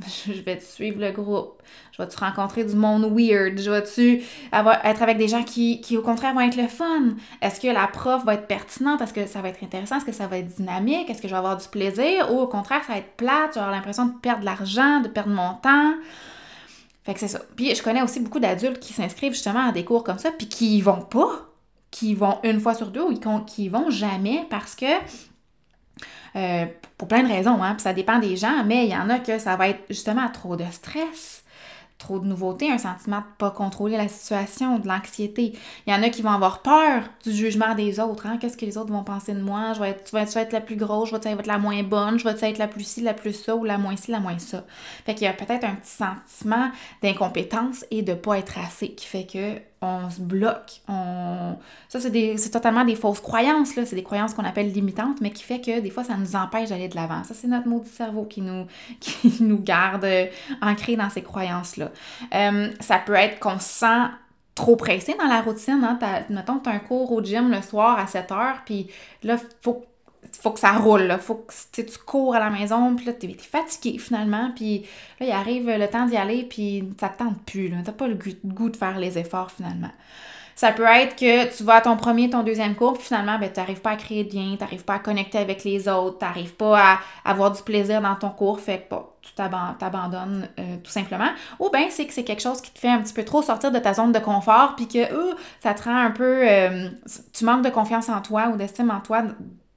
je 0.26 0.40
vais-tu 0.40 0.64
suivre 0.64 1.00
le 1.00 1.10
groupe? 1.10 1.62
Je 1.92 2.02
vais-tu 2.02 2.16
rencontrer 2.16 2.64
du 2.64 2.74
monde 2.74 3.04
weird? 3.04 3.58
Je 3.58 3.70
vais-tu 3.70 4.22
être 4.52 5.02
avec 5.02 5.18
des 5.18 5.28
gens 5.28 5.42
qui, 5.42 5.80
qui, 5.80 5.96
au 5.96 6.02
contraire, 6.02 6.34
vont 6.34 6.40
être 6.40 6.56
le 6.56 6.68
fun? 6.68 7.14
Est-ce 7.42 7.60
que 7.60 7.68
la 7.68 7.86
prof 7.86 8.24
va 8.24 8.34
être 8.34 8.46
pertinente? 8.46 9.00
Est-ce 9.00 9.12
que 9.12 9.26
ça 9.26 9.42
va 9.42 9.48
être 9.48 9.62
intéressant? 9.62 9.96
Est-ce 9.96 10.04
que 10.04 10.12
ça 10.12 10.26
va 10.26 10.38
être 10.38 10.54
dynamique? 10.54 11.10
Est-ce 11.10 11.20
que 11.20 11.28
je 11.28 11.32
vais 11.32 11.38
avoir 11.38 11.56
du 11.56 11.68
plaisir? 11.68 12.32
Ou 12.32 12.40
au 12.40 12.46
contraire, 12.46 12.82
ça 12.84 12.92
va 12.94 12.98
être 12.98 13.16
plate? 13.16 13.50
Je 13.50 13.54
vais 13.54 13.60
avoir 13.60 13.70
l'impression 13.70 14.06
de 14.06 14.12
perdre 14.12 14.40
de 14.40 14.46
l'argent, 14.46 15.00
de 15.00 15.08
perdre 15.08 15.30
mon 15.30 15.54
temps? 15.54 15.94
Fait 17.04 17.14
que 17.14 17.20
c'est 17.20 17.28
ça. 17.28 17.40
Puis 17.56 17.74
je 17.74 17.82
connais 17.82 18.02
aussi 18.02 18.20
beaucoup 18.20 18.40
d'adultes 18.40 18.78
qui 18.78 18.92
s'inscrivent 18.92 19.32
justement 19.32 19.68
à 19.68 19.72
des 19.72 19.84
cours 19.84 20.04
comme 20.04 20.18
ça, 20.18 20.30
puis 20.32 20.48
qui 20.48 20.78
y 20.78 20.80
vont 20.80 21.02
pas, 21.02 21.50
qui 21.90 22.10
y 22.10 22.14
vont 22.14 22.38
une 22.44 22.60
fois 22.60 22.74
sur 22.74 22.88
deux 22.88 23.02
ou 23.02 23.14
qui 23.46 23.64
y 23.64 23.68
vont 23.68 23.90
jamais 23.90 24.46
parce 24.50 24.74
que 24.74 24.86
euh, 26.36 26.66
pour 27.00 27.08
plein 27.08 27.22
de 27.22 27.28
raisons, 27.28 27.62
hein, 27.62 27.72
puis 27.72 27.80
ça 27.80 27.94
dépend 27.94 28.18
des 28.18 28.36
gens, 28.36 28.62
mais 28.66 28.84
il 28.84 28.92
y 28.92 28.94
en 28.94 29.08
a 29.08 29.20
que 29.20 29.38
ça 29.38 29.56
va 29.56 29.68
être 29.70 29.80
justement 29.88 30.28
trop 30.28 30.54
de 30.54 30.66
stress, 30.70 31.44
trop 31.96 32.18
de 32.18 32.26
nouveautés, 32.26 32.70
un 32.70 32.76
sentiment 32.76 33.20
de 33.20 33.24
pas 33.38 33.50
contrôler 33.50 33.96
la 33.96 34.06
situation, 34.06 34.78
de 34.78 34.86
l'anxiété. 34.86 35.54
Il 35.86 35.94
y 35.94 35.96
en 35.96 36.02
a 36.02 36.10
qui 36.10 36.20
vont 36.20 36.32
avoir 36.32 36.60
peur 36.60 37.04
du 37.24 37.32
jugement 37.32 37.74
des 37.74 38.00
autres. 38.00 38.26
Hein? 38.26 38.36
Qu'est-ce 38.38 38.58
que 38.58 38.66
les 38.66 38.76
autres 38.76 38.92
vont 38.92 39.02
penser 39.02 39.32
de 39.32 39.40
moi? 39.40 39.72
Je 39.72 39.80
vais 39.80 39.88
être, 39.88 40.04
tu, 40.04 40.14
vas, 40.14 40.24
être 40.24 40.52
la 40.52 40.60
plus 40.60 40.76
grosse, 40.76 41.08
je 41.08 41.16
vais 41.16 41.30
être 41.30 41.46
la 41.46 41.56
moins 41.56 41.82
bonne, 41.82 42.18
je 42.18 42.24
vais 42.24 42.36
être 42.38 42.58
la 42.58 42.68
plus 42.68 42.84
ci, 42.84 43.00
la 43.00 43.14
plus 43.14 43.32
ça, 43.32 43.56
ou 43.56 43.64
la 43.64 43.78
moins 43.78 43.96
ci, 43.96 44.10
la 44.10 44.20
moins 44.20 44.38
ça. 44.38 44.64
Fait 45.06 45.14
qu'il 45.14 45.24
y 45.24 45.28
a 45.28 45.32
peut-être 45.32 45.64
un 45.64 45.76
petit 45.76 45.92
sentiment 45.92 46.70
d'incompétence 47.02 47.86
et 47.90 48.02
de 48.02 48.12
pas 48.12 48.36
être 48.36 48.58
assez 48.58 48.90
qui 48.90 49.06
fait 49.06 49.24
que 49.24 49.58
on 49.82 50.10
se 50.10 50.20
bloque. 50.20 50.82
On... 50.88 51.56
Ça, 51.88 52.00
c'est, 52.00 52.50
totalement 52.50 52.84
des 52.84 52.96
fausses 52.96 53.20
croyances, 53.20 53.76
là. 53.76 53.86
C'est 53.86 53.96
des 53.96 54.02
croyances 54.02 54.34
qu'on 54.34 54.44
appelle 54.44 54.70
limitantes, 54.70 55.20
mais 55.20 55.30
qui 55.30 55.42
fait 55.42 55.60
que 55.60 55.80
des 55.80 55.90
fois, 55.90 56.04
ça 56.04 56.16
nous 56.16 56.36
empêche 56.36 56.68
d'aller 56.68 56.88
de 56.88 56.96
l'avant. 56.96 57.24
Ça, 57.24 57.34
c'est 57.34 57.48
notre 57.48 57.68
du 57.68 57.88
cerveau 57.88 58.24
qui 58.24 58.42
nous, 58.42 58.66
qui 59.00 59.42
nous 59.42 59.58
garde 59.58 60.04
euh, 60.04 60.26
ancrés 60.60 60.96
dans 60.96 61.08
ces 61.08 61.22
croyances-là. 61.22 61.90
Euh, 62.34 62.70
ça 62.80 62.98
peut 62.98 63.14
être 63.14 63.40
qu'on 63.40 63.58
se 63.58 63.68
sent 63.68 64.06
trop 64.54 64.76
pressé 64.76 65.14
dans 65.18 65.26
la 65.26 65.40
routine. 65.40 65.82
Hein? 65.82 65.98
mettons, 66.28 66.58
tu 66.58 66.68
as 66.68 66.72
un 66.72 66.78
cours 66.78 67.10
au 67.12 67.22
gym 67.22 67.50
le 67.50 67.62
soir 67.62 67.98
à 67.98 68.06
7 68.06 68.32
heures, 68.32 68.62
puis 68.66 68.88
là, 69.22 69.36
faut 69.62 69.86
faut 70.40 70.50
que 70.50 70.60
ça 70.60 70.72
roule, 70.72 71.02
là. 71.02 71.18
faut 71.18 71.46
que 71.72 71.82
tu 71.82 71.98
cours 72.06 72.34
à 72.34 72.38
la 72.38 72.50
maison, 72.50 72.94
puis 72.94 73.06
là, 73.06 73.12
tu 73.12 73.26
es, 73.26 73.34
fatigué 73.34 73.98
finalement, 73.98 74.52
puis 74.54 74.86
là, 75.18 75.26
il 75.26 75.32
arrive 75.32 75.68
le 75.68 75.88
temps 75.88 76.06
d'y 76.06 76.16
aller, 76.16 76.44
puis 76.44 76.84
ça 76.98 77.08
te 77.08 77.18
tente 77.18 77.42
plus, 77.44 77.68
là. 77.68 77.78
T'as 77.84 77.92
pas 77.92 78.08
le 78.08 78.18
goût 78.44 78.70
de 78.70 78.76
faire 78.76 78.98
les 78.98 79.18
efforts 79.18 79.50
finalement. 79.50 79.90
Ça 80.60 80.72
peut 80.72 80.84
être 80.84 81.16
que 81.16 81.56
tu 81.56 81.64
vas 81.64 81.76
à 81.76 81.80
ton 81.80 81.96
premier, 81.96 82.28
ton 82.28 82.42
deuxième 82.42 82.74
cours, 82.74 82.92
puis 82.92 83.04
finalement, 83.04 83.38
ben, 83.38 83.50
tu 83.50 83.58
n'arrives 83.58 83.80
pas 83.80 83.92
à 83.92 83.96
créer 83.96 84.24
de 84.24 84.34
lien, 84.34 84.56
tu 84.58 84.62
n'arrives 84.62 84.84
pas 84.84 84.96
à 84.96 84.98
connecter 84.98 85.38
avec 85.38 85.64
les 85.64 85.88
autres, 85.88 86.18
tu 86.18 86.24
n'arrives 86.26 86.54
pas 86.54 86.78
à 86.78 86.98
avoir 87.24 87.50
du 87.50 87.62
plaisir 87.62 88.02
dans 88.02 88.14
ton 88.14 88.28
cours, 88.28 88.60
fait 88.60 88.86
que 88.90 88.94
tu 89.22 89.32
t'abandonnes 89.32 90.48
euh, 90.58 90.76
tout 90.84 90.90
simplement. 90.90 91.30
Ou 91.60 91.70
bien 91.70 91.86
c'est 91.88 92.04
que 92.04 92.12
c'est 92.12 92.24
quelque 92.24 92.42
chose 92.42 92.60
qui 92.60 92.70
te 92.72 92.78
fait 92.78 92.90
un 92.90 92.98
petit 92.98 93.14
peu 93.14 93.24
trop 93.24 93.40
sortir 93.40 93.72
de 93.72 93.78
ta 93.78 93.94
zone 93.94 94.12
de 94.12 94.18
confort, 94.18 94.74
puis 94.76 94.86
que 94.86 94.98
ça 95.60 95.72
te 95.72 95.84
rend 95.84 95.96
un 95.96 96.10
peu. 96.10 96.46
Euh, 96.46 96.90
tu 97.32 97.46
manques 97.46 97.64
de 97.64 97.70
confiance 97.70 98.10
en 98.10 98.20
toi 98.20 98.48
ou 98.52 98.58
d'estime 98.58 98.90
en 98.90 99.00
toi 99.00 99.22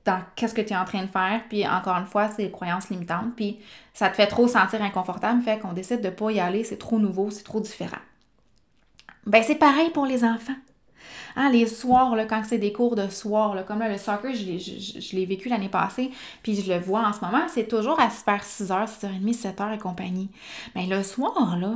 dans 0.06 0.22
qu'est-ce 0.36 0.54
que 0.54 0.62
tu 0.62 0.74
es 0.74 0.76
en 0.76 0.86
train 0.86 1.04
de 1.04 1.08
faire. 1.08 1.42
Puis 1.50 1.68
encore 1.68 1.98
une 1.98 2.06
fois, 2.06 2.28
c'est 2.30 2.44
des 2.44 2.52
croyances 2.52 2.90
limitantes. 2.90 3.36
Puis 3.36 3.60
ça 3.94 4.10
te 4.10 4.16
fait 4.16 4.28
trop 4.28 4.48
sentir 4.48 4.82
inconfortable, 4.82 5.42
fait 5.42 5.60
qu'on 5.60 5.74
décide 5.74 6.02
de 6.02 6.10
pas 6.10 6.32
y 6.32 6.40
aller, 6.40 6.64
c'est 6.64 6.78
trop 6.78 7.00
nouveau, 7.00 7.30
c'est 7.32 7.44
trop 7.44 7.60
différent. 7.60 8.02
Ben 9.26 9.44
c'est 9.44 9.56
pareil 9.56 9.90
pour 9.92 10.06
les 10.06 10.24
enfants. 10.24 10.56
Hein, 11.36 11.50
les 11.52 11.68
soirs, 11.68 12.16
là, 12.16 12.26
quand 12.26 12.44
c'est 12.48 12.58
des 12.58 12.72
cours 12.74 12.96
de 12.96 13.08
soir, 13.10 13.56
là, 13.56 13.64
comme 13.64 13.80
là, 13.80 13.90
le 13.90 13.98
soccer, 13.98 14.34
je 14.34 15.16
l'ai 15.16 15.26
vécu 15.26 15.50
l'année 15.50 15.70
passée, 15.70 16.12
puis 16.42 16.56
je 16.56 16.72
le 16.72 16.80
vois 16.80 17.02
en 17.08 17.14
ce 17.14 17.22
moment, 17.22 17.44
c'est 17.48 17.68
toujours 17.68 18.00
à 18.00 18.10
se 18.10 18.24
faire 18.24 18.44
6h, 18.44 18.88
6h30, 18.88 19.34
7h 19.34 19.76
et 19.76 19.78
compagnie. 19.78 20.30
Mais 20.76 20.88
le 20.88 21.04
soir, 21.04 21.58
là, 21.58 21.74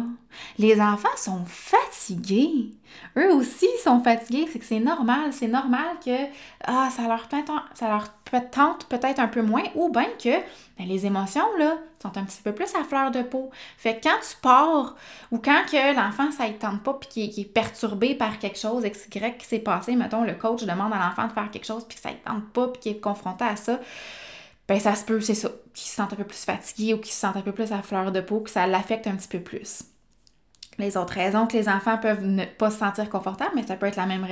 les 0.58 0.80
enfants 0.80 1.08
sont 1.18 1.46
fatigués. 1.46 2.72
Eux 3.18 3.34
aussi 3.34 3.68
sont 3.84 4.02
fatigués, 4.02 4.48
c'est 4.52 4.60
que 4.60 4.66
c'est 4.66 4.80
normal. 4.80 5.34
C'est 5.34 5.48
normal 5.48 5.98
que 6.04 6.26
ah, 6.66 6.90
ça 6.92 7.08
leur 7.08 7.28
ça 7.74 7.88
leur 7.88 8.50
tente 8.52 8.86
peut-être 8.88 9.20
un 9.20 9.28
peu 9.28 9.42
moins, 9.42 9.64
ou 9.76 9.90
bien 9.90 10.08
que 10.22 10.40
ben, 10.78 10.88
les 10.88 11.06
émotions, 11.06 11.48
là, 11.58 11.78
sont 12.02 12.16
un 12.18 12.24
petit 12.24 12.42
peu 12.44 12.54
plus 12.54 12.74
à 12.76 12.84
fleur 12.84 13.12
de 13.12 13.24
peau. 13.24 13.50
Fait 13.78 13.98
que 13.98 14.04
quand 14.04 14.20
tu 14.22 14.38
pars, 14.42 14.96
ou 15.32 15.40
quand 15.40 15.64
que 15.70 15.96
l'enfant, 15.96 16.32
ça 16.32 16.48
ne 16.48 16.54
tente 16.54 16.84
pas, 16.84 16.94
puis 16.94 17.10
qu'il 17.10 17.40
est, 17.40 17.46
perturbé 17.46 18.14
par 18.14 18.38
quelque 18.40 18.60
chose, 18.60 18.84
XY 18.84 19.34
qui 19.48 19.56
s'est 19.56 19.62
passé, 19.62 19.96
mettons, 19.96 20.24
le 20.24 20.34
coach 20.34 20.64
demande 20.64 20.92
à 20.92 20.98
l'enfant 20.98 21.28
de 21.28 21.32
faire 21.32 21.50
quelque 21.50 21.66
chose, 21.66 21.86
puis 21.88 21.96
que 21.96 22.02
ça 22.02 22.10
ne 22.10 22.16
tente 22.16 22.50
pas, 22.52 22.68
puis 22.68 22.82
qu'il 22.82 22.92
est 22.94 23.00
confronté 23.00 23.46
à 23.46 23.56
ça, 23.56 23.80
ben 24.68 24.78
ça 24.80 24.94
se 24.96 25.06
peut, 25.06 25.22
c'est 25.22 25.36
ça, 25.36 25.50
qu'il 25.74 25.88
se 25.88 25.96
sente 25.96 26.12
un 26.12 26.18
peu 26.18 26.26
plus 26.26 26.44
fatigué 26.44 26.94
ou 26.94 26.98
qu'il 26.98 27.14
se 27.14 27.20
sente 27.20 27.38
un 27.38 27.42
peu 27.42 27.54
plus 27.54 27.72
à 27.72 27.82
fleur 27.82 28.12
de 28.12 28.20
peau, 28.20 28.42
que 28.42 28.50
ça 28.50 28.68
l'affecte 28.68 29.08
un 29.08 29.16
petit 29.16 29.30
peu 29.30 29.40
plus. 29.40 29.84
Les 30.80 30.96
autres 30.96 31.14
raisons 31.14 31.48
que 31.48 31.54
les 31.54 31.70
enfants 31.70 31.98
peuvent 31.98 32.24
ne 32.24 32.46
pas 32.46 32.70
se 32.70 32.78
sentir 32.78 33.10
confortables, 33.10 33.54
mais 33.56 33.64
ça 33.64 33.76
peut 33.78 33.88
être 33.88 33.96
la 33.96 34.06
même, 34.06 34.28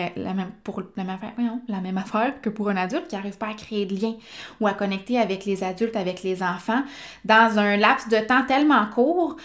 pour, 0.63 0.83
la 0.95 1.03
même, 1.03 1.15
affaire, 1.15 1.33
la 1.67 1.79
même 1.79 1.97
affaire 1.97 2.39
que 2.41 2.49
pour 2.49 2.69
un 2.69 2.75
adulte 2.75 3.07
qui 3.07 3.15
n'arrive 3.15 3.37
pas 3.37 3.47
à 3.47 3.53
créer 3.53 3.85
de 3.87 3.99
lien 3.99 4.13
ou 4.59 4.67
à 4.67 4.73
connecter 4.73 5.17
avec 5.17 5.45
les 5.45 5.63
adultes, 5.63 5.95
avec 5.95 6.21
les 6.21 6.43
enfants, 6.43 6.83
dans 7.23 7.57
un 7.57 7.77
laps 7.77 8.09
de 8.09 8.19
temps 8.19 8.45
tellement 8.45 8.85
court 8.93 9.37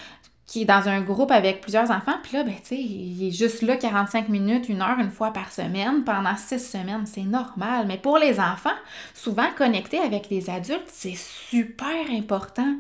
qui 0.51 0.63
est 0.63 0.65
dans 0.65 0.89
un 0.89 1.01
groupe 1.01 1.31
avec 1.31 1.61
plusieurs 1.61 1.93
enfants, 1.93 2.17
puis 2.25 2.37
là, 2.37 2.43
ben, 2.43 2.55
tu 2.55 2.71
sais, 2.71 2.77
il 2.77 3.29
est 3.29 3.31
juste 3.31 3.63
là 3.63 3.77
45 3.77 4.29
minutes, 4.29 4.69
une 4.69 4.83
heure, 4.83 4.99
une 4.99 5.13
fois 5.13 5.33
par 5.33 5.53
semaine, 5.53 6.03
pendant 6.03 6.37
six 6.37 6.59
semaines, 6.59 7.07
c'est 7.07 7.23
normal. 7.23 7.85
Mais 7.87 7.99
pour 7.99 8.19
les 8.19 8.41
enfants, 8.41 8.75
souvent 9.15 9.47
connecter 9.57 10.01
avec 10.01 10.29
les 10.29 10.51
adultes, 10.51 10.89
c'est 10.89 11.15
super 11.15 12.11
important 12.11 12.75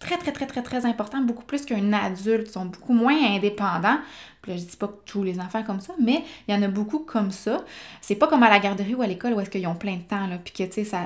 très, 0.00 0.18
très, 0.18 0.32
très, 0.32 0.46
très, 0.46 0.62
très 0.62 0.86
important, 0.86 1.20
beaucoup 1.20 1.44
plus 1.44 1.64
qu'un 1.64 1.92
adulte. 1.92 2.48
Ils 2.48 2.52
sont 2.52 2.66
beaucoup 2.66 2.92
moins 2.92 3.16
indépendants. 3.34 3.98
Puis 4.42 4.52
là, 4.52 4.58
je 4.58 4.64
dis 4.64 4.76
pas 4.76 4.86
que 4.86 4.98
tous 5.06 5.22
les 5.24 5.40
enfants 5.40 5.62
comme 5.64 5.80
ça, 5.80 5.94
mais 6.00 6.22
il 6.46 6.54
y 6.54 6.58
en 6.58 6.62
a 6.62 6.68
beaucoup 6.68 7.00
comme 7.00 7.30
ça. 7.30 7.64
C'est 8.00 8.14
pas 8.14 8.28
comme 8.28 8.42
à 8.42 8.50
la 8.50 8.60
garderie 8.60 8.94
ou 8.94 9.02
à 9.02 9.06
l'école 9.06 9.32
où 9.32 9.40
est-ce 9.40 9.50
qu'ils 9.50 9.66
ont 9.66 9.74
plein 9.74 9.96
de 9.96 10.02
temps, 10.02 10.26
là. 10.26 10.38
Puis 10.38 10.52
que, 10.52 10.72
tu 10.72 10.84
sais, 10.84 10.96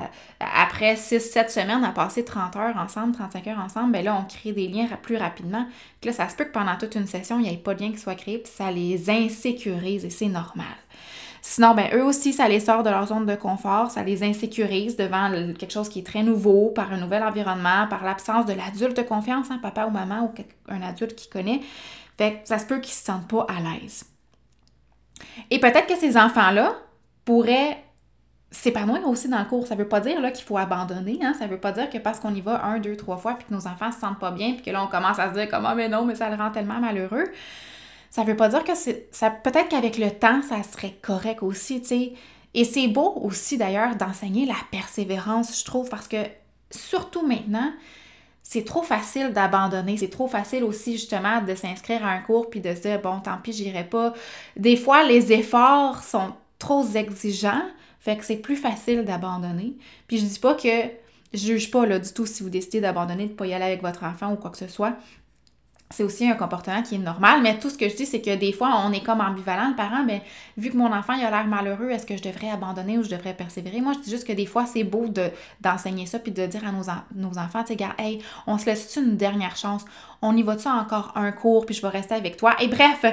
après 0.40 0.94
6-7 0.94 1.48
semaines 1.48 1.84
à 1.84 1.90
passer 1.90 2.24
30 2.24 2.56
heures 2.56 2.76
ensemble, 2.76 3.14
35 3.14 3.46
heures 3.46 3.60
ensemble, 3.60 3.92
ben 3.92 4.04
là, 4.04 4.16
on 4.20 4.24
crée 4.24 4.52
des 4.52 4.68
liens 4.68 4.86
plus 5.02 5.16
rapidement. 5.16 5.66
Puis 6.00 6.10
là, 6.10 6.16
ça 6.16 6.28
se 6.28 6.36
peut 6.36 6.44
que 6.44 6.52
pendant 6.52 6.76
toute 6.76 6.94
une 6.96 7.06
session, 7.06 7.38
il 7.38 7.42
n'y 7.44 7.54
ait 7.54 7.56
pas 7.56 7.74
de 7.74 7.82
lien 7.82 7.92
qui 7.92 7.98
soit 7.98 8.14
créé, 8.14 8.38
puis 8.38 8.52
ça 8.52 8.70
les 8.70 9.08
insécurise 9.08 10.04
et 10.04 10.10
c'est 10.10 10.28
normal. 10.28 10.66
Sinon, 11.42 11.74
ben, 11.74 11.88
eux 11.94 12.04
aussi, 12.04 12.32
ça 12.32 12.48
les 12.48 12.60
sort 12.60 12.82
de 12.82 12.90
leur 12.90 13.06
zone 13.06 13.26
de 13.26 13.34
confort, 13.34 13.90
ça 13.90 14.02
les 14.02 14.22
insécurise 14.22 14.96
devant 14.96 15.30
quelque 15.58 15.72
chose 15.72 15.88
qui 15.88 16.00
est 16.00 16.06
très 16.06 16.22
nouveau, 16.22 16.68
par 16.68 16.92
un 16.92 16.98
nouvel 16.98 17.22
environnement, 17.22 17.86
par 17.88 18.04
l'absence 18.04 18.46
de 18.46 18.52
l'adulte 18.52 19.06
confiance, 19.06 19.50
hein, 19.50 19.58
papa 19.62 19.86
ou 19.86 19.90
maman 19.90 20.24
ou 20.24 20.42
un 20.68 20.82
adulte 20.82 21.14
qui 21.14 21.28
connaît. 21.28 21.60
Fait 22.18 22.42
que 22.42 22.48
ça 22.48 22.58
se 22.58 22.66
peut 22.66 22.80
qu'ils 22.80 22.94
se 22.94 23.04
sentent 23.04 23.28
pas 23.28 23.46
à 23.48 23.60
l'aise. 23.60 24.04
Et 25.50 25.58
peut-être 25.58 25.86
que 25.86 25.96
ces 25.96 26.16
enfants-là 26.16 26.74
pourraient 27.24 27.82
s'épanouir 28.50 29.06
aussi 29.08 29.28
dans 29.28 29.38
le 29.38 29.44
cours. 29.44 29.66
Ça 29.66 29.74
veut 29.74 29.88
pas 29.88 30.00
dire 30.00 30.20
qu'il 30.32 30.44
faut 30.44 30.58
abandonner, 30.58 31.18
hein? 31.22 31.34
ça 31.38 31.46
veut 31.46 31.60
pas 31.60 31.72
dire 31.72 31.88
que 31.88 31.98
parce 31.98 32.20
qu'on 32.20 32.34
y 32.34 32.40
va 32.40 32.64
un, 32.64 32.78
deux, 32.78 32.96
trois 32.96 33.16
fois, 33.16 33.34
puis 33.34 33.46
que 33.46 33.54
nos 33.54 33.66
enfants 33.66 33.92
se 33.92 34.00
sentent 34.00 34.18
pas 34.18 34.32
bien, 34.32 34.52
puis 34.52 34.62
que 34.62 34.70
là, 34.70 34.82
on 34.82 34.88
commence 34.88 35.18
à 35.18 35.30
se 35.30 35.34
dire 35.34 35.48
comment, 35.48 35.74
mais 35.74 35.88
non, 35.88 36.04
mais 36.04 36.14
ça 36.14 36.28
le 36.28 36.36
rend 36.36 36.50
tellement 36.50 36.80
malheureux 36.80 37.26
ça 38.10 38.24
veut 38.24 38.36
pas 38.36 38.48
dire 38.48 38.64
que 38.64 38.74
c'est. 38.74 39.08
Peut-être 39.42 39.68
qu'avec 39.68 39.96
le 39.96 40.10
temps, 40.10 40.42
ça 40.42 40.62
serait 40.64 40.96
correct 41.00 41.42
aussi, 41.42 41.80
tu 41.80 41.88
sais. 41.88 42.12
Et 42.52 42.64
c'est 42.64 42.88
beau 42.88 43.14
aussi 43.22 43.56
d'ailleurs 43.56 43.94
d'enseigner 43.94 44.44
la 44.44 44.56
persévérance, 44.72 45.60
je 45.60 45.64
trouve, 45.64 45.88
parce 45.88 46.08
que 46.08 46.16
surtout 46.70 47.24
maintenant, 47.24 47.72
c'est 48.42 48.64
trop 48.64 48.82
facile 48.82 49.32
d'abandonner. 49.32 49.96
C'est 49.96 50.10
trop 50.10 50.26
facile 50.26 50.64
aussi, 50.64 50.92
justement, 50.92 51.40
de 51.40 51.54
s'inscrire 51.54 52.04
à 52.04 52.10
un 52.10 52.18
cours 52.18 52.50
puis 52.50 52.60
de 52.60 52.74
se 52.74 52.80
dire, 52.80 53.00
bon, 53.00 53.20
tant 53.20 53.38
pis, 53.38 53.52
j'irai 53.52 53.84
pas. 53.84 54.12
Des 54.56 54.76
fois, 54.76 55.04
les 55.04 55.32
efforts 55.32 56.02
sont 56.02 56.32
trop 56.58 56.84
exigeants, 56.94 57.62
fait 58.00 58.16
que 58.16 58.24
c'est 58.24 58.36
plus 58.36 58.56
facile 58.56 59.04
d'abandonner. 59.04 59.76
Puis 60.08 60.18
je 60.18 60.26
dis 60.26 60.38
pas 60.40 60.54
que 60.54 60.68
je 61.32 61.38
juge 61.38 61.70
pas 61.70 61.86
là 61.86 62.00
du 62.00 62.12
tout 62.12 62.26
si 62.26 62.42
vous 62.42 62.50
décidez 62.50 62.80
d'abandonner, 62.80 63.26
de 63.26 63.32
pas 63.32 63.46
y 63.46 63.54
aller 63.54 63.64
avec 63.64 63.82
votre 63.82 64.02
enfant 64.02 64.32
ou 64.32 64.36
quoi 64.36 64.50
que 64.50 64.58
ce 64.58 64.66
soit 64.66 64.96
c'est 65.92 66.04
aussi 66.04 66.28
un 66.28 66.36
comportement 66.36 66.82
qui 66.82 66.94
est 66.94 66.98
normal, 66.98 67.42
mais 67.42 67.58
tout 67.58 67.68
ce 67.68 67.76
que 67.76 67.88
je 67.88 67.96
dis, 67.96 68.06
c'est 68.06 68.20
que 68.20 68.36
des 68.36 68.52
fois, 68.52 68.84
on 68.86 68.92
est 68.92 69.02
comme 69.02 69.20
ambivalent, 69.20 69.70
le 69.70 69.74
parent, 69.74 70.04
mais 70.06 70.22
vu 70.56 70.70
que 70.70 70.76
mon 70.76 70.92
enfant, 70.92 71.14
a 71.14 71.30
l'air 71.30 71.46
malheureux, 71.46 71.90
est-ce 71.90 72.06
que 72.06 72.16
je 72.16 72.22
devrais 72.22 72.48
abandonner 72.48 72.96
ou 72.96 73.02
je 73.02 73.10
devrais 73.10 73.34
persévérer? 73.34 73.80
Moi, 73.80 73.94
je 73.94 73.98
dis 73.98 74.10
juste 74.10 74.24
que 74.24 74.32
des 74.32 74.46
fois, 74.46 74.66
c'est 74.66 74.84
beau 74.84 75.08
de, 75.08 75.30
d'enseigner 75.60 76.06
ça, 76.06 76.20
puis 76.20 76.30
de 76.30 76.46
dire 76.46 76.62
à 76.64 76.70
nos, 76.70 77.38
enfants, 77.38 77.64
tu 77.64 77.74
sais, 77.74 77.88
hey, 77.98 78.22
on 78.46 78.56
se 78.56 78.66
laisse 78.66 78.96
une 78.96 79.16
dernière 79.16 79.56
chance? 79.56 79.84
On 80.22 80.36
y 80.36 80.42
va-tu 80.44 80.68
encore 80.68 81.12
un 81.16 81.32
cours, 81.32 81.66
puis 81.66 81.74
je 81.74 81.82
vais 81.82 81.88
rester 81.88 82.14
avec 82.14 82.36
toi? 82.36 82.54
Et 82.60 82.68
bref, 82.68 83.04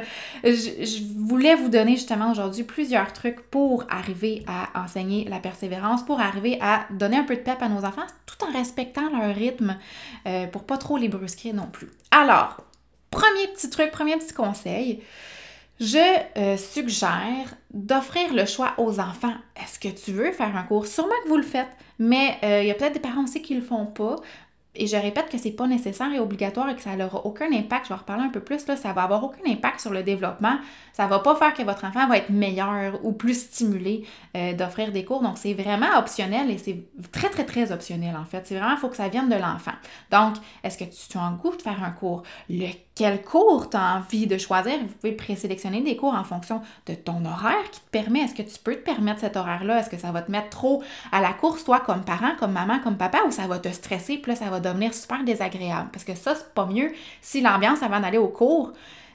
je, 0.44 0.50
je 0.52 1.04
voulais 1.18 1.56
vous 1.56 1.70
donner 1.70 1.96
justement 1.96 2.30
aujourd'hui 2.30 2.64
plusieurs 2.64 3.12
trucs 3.12 3.42
pour 3.50 3.86
arriver 3.90 4.46
à 4.46 4.84
enseigner 4.84 5.26
la 5.28 5.40
persévérance, 5.40 6.06
pour 6.06 6.20
arriver 6.20 6.60
à 6.62 6.86
donner 6.92 7.18
un 7.18 7.24
peu 7.24 7.36
de 7.36 7.42
pep 7.42 7.60
à 7.60 7.70
nos 7.70 7.86
enfants, 7.86 8.06
tout 8.28 8.46
en 8.46 8.52
respectant 8.52 9.10
leur 9.10 9.34
rythme, 9.34 9.78
euh, 10.28 10.46
pour 10.48 10.64
pas 10.66 10.78
trop 10.78 10.98
les 10.98 11.08
brusquer 11.08 11.54
non 11.54 11.68
plus. 11.72 11.90
Alors, 12.20 12.58
Premier 13.12 13.48
petit 13.54 13.70
truc, 13.70 13.92
premier 13.92 14.18
petit 14.18 14.34
conseil, 14.34 15.04
je 15.80 16.00
euh, 16.38 16.58
suggère 16.58 17.54
d'offrir 17.72 18.34
le 18.34 18.46
choix 18.48 18.74
aux 18.80 19.00
enfants. 19.00 19.36
Est-ce 19.56 19.80
que 19.80 19.90
tu 19.90 20.14
veux 20.14 20.32
faire 20.32 20.56
un 20.56 20.64
cours? 20.64 20.88
Sûrement 20.88 21.14
que 21.24 21.30
vous 21.30 21.38
le 21.38 21.44
faites, 21.44 21.70
mais 22.00 22.40
euh, 22.44 22.64
il 22.64 22.68
y 22.68 22.72
a 22.72 22.74
peut-être 22.74 22.94
des 22.94 23.00
parents 23.00 23.24
aussi 23.24 23.44
qui 23.44 23.54
le 23.54 23.62
font 23.62 23.86
pas. 23.86 24.16
Et 24.78 24.88
je 24.88 24.96
répète 24.96 25.30
que 25.30 25.38
c'est 25.38 25.52
pas 25.52 25.68
nécessaire 25.68 26.12
et 26.14 26.20
obligatoire 26.20 26.70
et 26.70 26.76
que 26.76 26.82
ça 26.82 26.96
n'aura 26.96 27.26
aucun 27.26 27.52
impact. 27.52 27.86
Je 27.86 27.90
vais 27.90 27.96
en 27.96 27.98
reparler 27.98 28.24
un 28.24 28.30
peu 28.30 28.40
plus 28.40 28.66
là. 28.68 28.76
Ça 28.78 28.94
va 28.94 29.04
avoir 29.04 29.24
aucun 29.24 29.52
impact 29.52 29.80
sur 29.80 29.92
le 29.92 30.04
développement. 30.04 30.58
Ça 30.94 31.08
va 31.08 31.20
pas 31.20 31.36
faire 31.36 31.54
que 31.54 31.64
votre 31.64 31.84
enfant 31.86 32.08
va 32.08 32.18
être 32.18 32.30
meilleur 32.30 33.04
ou 33.04 33.12
plus 33.12 33.46
stimulé 33.46 34.06
euh, 34.36 34.54
d'offrir 34.54 34.92
des 34.92 35.04
cours. 35.04 35.22
Donc 35.22 35.38
c'est 35.38 35.54
vraiment 35.54 35.98
optionnel 35.98 36.52
et 36.52 36.58
c'est 36.58 36.84
très 37.12 37.30
très 37.30 37.46
très 37.46 37.72
optionnel 37.72 38.16
en 38.16 38.26
fait. 38.26 38.46
C'est 38.46 38.56
vraiment 38.56 38.74
il 38.74 38.80
faut 38.80 38.90
que 38.90 38.96
ça 38.96 39.10
vienne 39.10 39.30
de 39.30 39.36
l'enfant. 39.36 39.76
Donc 40.12 40.36
est-ce 40.64 40.78
que 40.78 40.84
tu, 40.84 41.18
as 41.18 41.22
un 41.22 41.34
goût 41.34 41.56
de 41.56 41.62
faire 41.62 41.84
un 41.84 41.92
cours? 41.92 42.24
Cours 43.24 43.70
tu 43.70 43.78
as 43.78 43.96
envie 43.96 44.28
de 44.28 44.38
choisir? 44.38 44.80
Vous 44.80 44.94
pouvez 45.00 45.14
présélectionner 45.14 45.82
des 45.82 45.96
cours 45.96 46.14
en 46.14 46.24
fonction 46.24 46.62
de 46.86 46.94
ton 46.94 47.24
horaire 47.26 47.70
qui 47.72 47.80
te 47.80 47.90
permet. 47.92 48.22
Est-ce 48.22 48.36
que 48.36 48.42
tu 48.42 48.60
peux 48.64 48.76
te 48.76 48.84
permettre 48.84 49.22
cet 49.22 49.38
horaire-là? 49.38 49.80
Est-ce 49.80 49.90
que 49.90 49.98
ça 49.98 50.12
va 50.12 50.22
te 50.22 50.32
mettre 50.32 50.50
trop 50.50 50.84
à 51.12 51.22
la 51.22 51.34
course 51.34 51.64
toi 51.64 51.80
comme 51.80 52.04
parent, 52.04 52.36
comme 52.40 52.52
maman, 52.52 52.80
comme 52.80 52.98
papa 52.98 53.20
ou 53.28 53.32
ça 53.32 53.48
va 53.48 53.60
te 53.60 53.70
stresser 53.70 54.18
puis 54.18 54.32
là 54.32 54.38
ça 54.38 54.50
va 54.50 54.60
devenir 54.60 54.94
super 54.94 55.24
désagréable? 55.24 55.90
Parce 55.92 56.04
que 56.04 56.16
ça, 56.16 56.36
c'est 56.36 56.54
pas 56.54 56.66
mieux 56.66 56.92
si 57.22 57.42
l'ambiance 57.42 57.84
avant 57.84 58.00
d'aller 58.00 58.18
au 58.18 58.30
cours, 58.30 58.74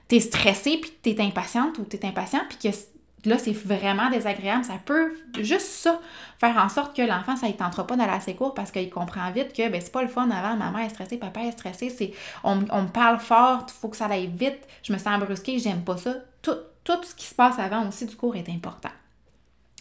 t'es 0.08 0.20
stressé, 0.20 0.78
puis 0.78 0.92
t'es 1.02 1.20
impatiente 1.22 1.78
ou 1.78 1.84
t'es 1.84 2.04
impatient, 2.04 2.42
puis 2.48 2.58
que 2.70 2.76
là, 3.24 3.38
c'est 3.38 3.52
vraiment 3.52 4.10
désagréable. 4.10 4.64
Ça 4.64 4.74
peut 4.84 5.16
juste 5.40 5.66
ça 5.66 6.00
faire 6.38 6.56
en 6.56 6.68
sorte 6.68 6.96
que 6.96 7.02
l'enfant, 7.02 7.36
ça 7.36 7.46
ne 7.46 7.52
tentera 7.52 7.86
pas 7.86 7.96
d'aller 7.96 8.12
à 8.12 8.20
ses 8.20 8.34
cours 8.34 8.54
parce 8.54 8.70
qu'il 8.70 8.90
comprend 8.90 9.30
vite 9.30 9.52
que 9.52 9.68
ben, 9.68 9.80
c'est 9.80 9.92
pas 9.92 10.02
le 10.02 10.08
fun 10.08 10.28
avant, 10.30 10.56
maman 10.56 10.78
est 10.78 10.88
stressée, 10.88 11.16
papa 11.16 11.40
est 11.40 11.52
stressé, 11.52 11.88
c'est 11.88 12.12
on, 12.42 12.56
me 12.56 12.92
parle 12.92 13.18
fort, 13.18 13.66
il 13.68 13.72
faut 13.72 13.88
que 13.88 13.96
ça 13.96 14.06
aille 14.06 14.26
vite, 14.26 14.66
je 14.82 14.92
me 14.92 14.98
sens 14.98 15.18
brusquée, 15.20 15.58
j'aime 15.58 15.82
pas 15.82 15.96
ça. 15.96 16.14
Tout, 16.42 16.56
tout 16.84 17.02
ce 17.02 17.14
qui 17.14 17.26
se 17.26 17.34
passe 17.34 17.58
avant 17.58 17.86
aussi 17.86 18.06
du 18.06 18.16
cours 18.16 18.36
est 18.36 18.48
important. 18.48 18.90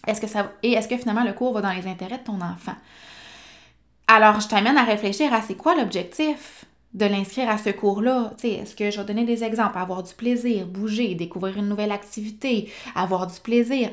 Est-ce 0.08 0.22
que 0.22 0.28
ça 0.28 0.52
et 0.64 0.74
est-ce 0.74 0.88
que 0.88 0.98
finalement 0.98 1.24
le 1.24 1.34
cours 1.34 1.54
va 1.54 1.62
dans 1.62 1.72
les 1.72 1.88
intérêts 1.88 2.18
de 2.18 2.24
ton 2.24 2.42
enfant? 2.42 2.76
Alors, 4.08 4.42
je 4.42 4.48
t'amène 4.50 4.78
à 4.78 4.84
réfléchir 4.84 5.34
à 5.34 5.42
c'est 5.42 5.56
quoi 5.56 5.74
l'objectif? 5.74 6.66
De 6.94 7.06
l'inscrire 7.06 7.50
à 7.50 7.58
ce 7.58 7.70
cours-là. 7.70 8.34
Est-ce 8.44 8.76
que 8.76 8.92
je 8.92 9.00
vais 9.00 9.06
donner 9.06 9.24
des 9.24 9.44
exemples? 9.44 9.78
Avoir 9.78 10.04
du 10.04 10.14
plaisir, 10.14 10.66
bouger, 10.66 11.16
découvrir 11.16 11.58
une 11.58 11.70
nouvelle 11.70 11.92
activité, 11.92 12.70
avoir 12.96 13.28
du 13.28 13.40
plaisir, 13.40 13.90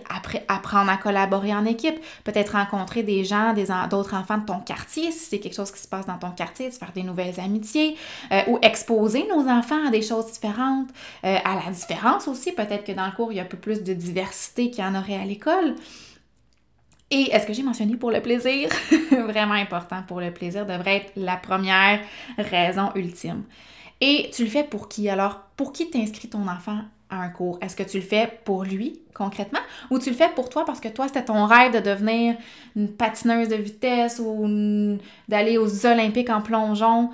apprendre 0.48 0.90
à 0.90 0.96
collaborer 0.96 1.54
en 1.54 1.64
équipe, 1.64 1.96
peut-être 2.24 2.52
rencontrer 2.52 3.02
des 3.02 3.24
gens, 3.24 3.52
des, 3.52 3.66
d'autres 3.90 4.14
enfants 4.14 4.38
de 4.38 4.46
ton 4.46 4.58
quartier, 4.60 5.12
si 5.12 5.26
c'est 5.30 5.38
quelque 5.38 5.54
chose 5.54 5.70
qui 5.70 5.80
se 5.80 5.88
passe 5.88 6.06
dans 6.06 6.18
ton 6.18 6.30
quartier, 6.30 6.68
de 6.68 6.74
faire 6.74 6.92
des 6.92 7.04
nouvelles 7.04 7.38
amitiés, 7.38 7.96
euh, 8.32 8.40
ou 8.48 8.58
exposer 8.62 9.26
nos 9.28 9.48
enfants 9.48 9.86
à 9.86 9.90
des 9.90 10.02
choses 10.02 10.32
différentes, 10.32 10.88
euh, 11.24 11.36
à 11.44 11.62
la 11.64 11.70
différence 11.70 12.26
aussi. 12.26 12.52
Peut-être 12.52 12.84
que 12.84 12.92
dans 12.92 13.06
le 13.06 13.12
cours, 13.12 13.32
il 13.32 13.36
y 13.36 13.40
a 13.40 13.44
un 13.44 13.46
peu 13.46 13.56
plus 13.56 13.84
de 13.84 13.94
diversité 13.94 14.70
qu'il 14.70 14.84
y 14.84 14.86
en 14.86 14.94
aurait 14.94 15.16
à 15.16 15.24
l'école. 15.24 15.76
Et 17.10 17.30
est-ce 17.32 17.46
que 17.46 17.52
j'ai 17.54 17.62
mentionné 17.62 17.96
pour 17.96 18.10
le 18.10 18.20
plaisir? 18.20 18.68
Vraiment 19.10 19.54
important 19.54 20.02
pour 20.06 20.20
le 20.20 20.30
plaisir 20.30 20.66
devrait 20.66 20.96
être 20.96 21.12
la 21.16 21.36
première 21.36 22.00
raison 22.36 22.90
ultime. 22.94 23.44
Et 24.00 24.30
tu 24.32 24.44
le 24.44 24.50
fais 24.50 24.64
pour 24.64 24.88
qui? 24.88 25.08
Alors, 25.08 25.40
pour 25.56 25.72
qui 25.72 25.90
t'inscris 25.90 26.28
ton 26.28 26.46
enfant 26.46 26.80
à 27.08 27.22
un 27.22 27.30
cours? 27.30 27.58
Est-ce 27.62 27.74
que 27.74 27.82
tu 27.82 27.96
le 27.96 28.02
fais 28.02 28.30
pour 28.44 28.64
lui 28.64 29.00
concrètement? 29.14 29.58
Ou 29.90 29.98
tu 29.98 30.10
le 30.10 30.16
fais 30.16 30.28
pour 30.28 30.50
toi 30.50 30.64
parce 30.66 30.80
que 30.80 30.88
toi, 30.88 31.08
c'était 31.08 31.24
ton 31.24 31.46
rêve 31.46 31.72
de 31.72 31.80
devenir 31.80 32.36
une 32.76 32.88
patineuse 32.88 33.48
de 33.48 33.56
vitesse 33.56 34.20
ou 34.22 34.98
d'aller 35.28 35.56
aux 35.56 35.86
Olympiques 35.86 36.30
en 36.30 36.42
plongeon? 36.42 37.10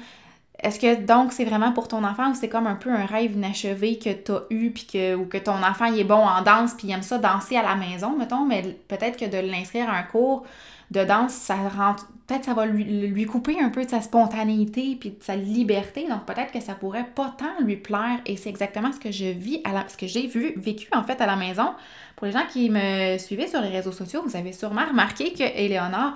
Est-ce 0.63 0.79
que 0.79 1.03
donc 1.03 1.33
c'est 1.33 1.45
vraiment 1.45 1.73
pour 1.73 1.89
ton 1.89 2.05
enfant 2.05 2.31
ou 2.31 2.35
c'est 2.35 2.49
comme 2.49 2.67
un 2.67 2.77
peu 2.77 2.91
un 2.91 3.07
rêve 3.07 3.33
inachevé 3.33 3.99
que 3.99 4.11
tu 4.11 4.33
as 4.33 4.43
eu 4.51 4.71
puis 4.71 5.15
ou 5.15 5.27
que 5.27 5.39
ton 5.39 5.63
enfant 5.63 5.87
il 5.87 5.99
est 5.99 6.05
bon 6.05 6.15
en 6.15 6.43
danse 6.43 6.75
puis 6.75 6.89
il 6.89 6.93
aime 6.93 7.03
ça 7.03 7.19
danser 7.19 7.57
à 7.57 7.63
la 7.63 7.75
maison 7.75 8.17
mettons 8.17 8.45
mais 8.47 8.63
peut-être 8.89 9.19
que 9.19 9.25
de 9.25 9.51
l'inscrire 9.51 9.91
à 9.91 9.97
un 9.97 10.05
cours 10.05 10.45
de 10.93 11.03
danse 11.03 11.33
ça 11.33 11.57
rentre 11.57 12.07
peut-être 12.27 12.45
ça 12.45 12.55
va 12.55 12.67
lui, 12.67 13.27
couper 13.27 13.61
un 13.61 13.69
peu 13.69 13.85
de 13.85 13.91
sa 13.91 14.01
spontanéité 14.01 14.97
puis 14.99 15.11
de 15.11 15.23
sa 15.23 15.37
liberté. 15.37 16.07
Donc 16.09 16.25
peut-être 16.25 16.53
que 16.53 16.61
ça 16.61 16.75
pourrait 16.75 17.07
pas 17.15 17.35
tant 17.37 17.65
lui 17.65 17.77
plaire 17.77 18.21
et 18.27 18.37
c'est 18.37 18.49
exactement 18.49 18.93
ce 18.93 19.01
que 19.01 19.11
je 19.11 19.27
vis 19.27 19.61
à 19.65 19.73
la, 19.73 19.89
ce 19.89 19.97
que 19.97 20.07
j'ai 20.07 20.27
vu 20.27 20.55
vécu 20.57 20.89
en 20.93 21.03
fait 21.03 21.21
à 21.21 21.27
la 21.27 21.37
maison. 21.37 21.75
Pour 22.17 22.27
les 22.27 22.33
gens 22.33 22.47
qui 22.51 22.71
me 22.71 23.19
suivaient 23.19 23.49
sur 23.49 23.61
les 23.61 23.69
réseaux 23.69 23.93
sociaux 23.93 24.23
vous 24.25 24.37
avez 24.37 24.53
sûrement 24.53 24.87
remarqué 24.87 25.33
que 25.33 25.43
Eleonore 25.43 26.15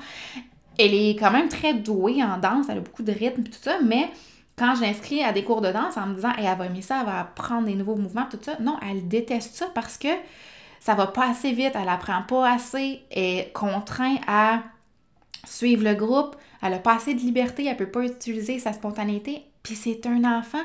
elle 0.78 0.94
est 0.94 1.16
quand 1.18 1.30
même 1.30 1.48
très 1.48 1.74
douée 1.74 2.22
en 2.22 2.38
danse 2.38 2.66
elle 2.68 2.78
a 2.78 2.80
beaucoup 2.80 3.02
de 3.02 3.12
rythme 3.12 3.42
et 3.42 3.50
tout 3.50 3.58
ça 3.60 3.78
mais 3.84 4.10
quand 4.58 4.74
je 4.74 4.82
l'inscris 4.82 5.22
à 5.22 5.32
des 5.32 5.44
cours 5.44 5.60
de 5.60 5.70
danse 5.70 5.96
en 5.96 6.06
me 6.06 6.14
disant, 6.16 6.32
elle 6.36 6.58
va 6.58 6.66
aimer 6.66 6.82
ça, 6.82 7.00
elle 7.00 7.06
va 7.06 7.20
apprendre 7.20 7.66
des 7.66 7.74
nouveaux 7.74 7.94
mouvements, 7.94 8.26
tout 8.28 8.38
ça, 8.42 8.56
non, 8.60 8.76
elle 8.82 9.06
déteste 9.06 9.54
ça 9.54 9.66
parce 9.72 9.96
que 9.96 10.08
ça 10.80 10.94
va 10.94 11.06
pas 11.06 11.30
assez 11.30 11.52
vite, 11.52 11.72
elle 11.74 11.88
apprend 11.88 12.22
pas 12.22 12.52
assez, 12.52 13.00
elle 13.10 13.22
est 13.22 13.52
contrainte 13.52 14.20
à 14.26 14.62
suivre 15.46 15.84
le 15.84 15.94
groupe, 15.94 16.36
elle 16.62 16.74
a 16.74 16.78
pas 16.78 16.96
assez 16.96 17.14
de 17.14 17.20
liberté, 17.20 17.66
elle 17.66 17.76
peut 17.76 17.86
pas 17.90 18.04
utiliser 18.04 18.58
sa 18.58 18.72
spontanéité, 18.72 19.42
puis 19.62 19.76
c'est 19.76 20.06
un 20.06 20.24
enfant. 20.24 20.62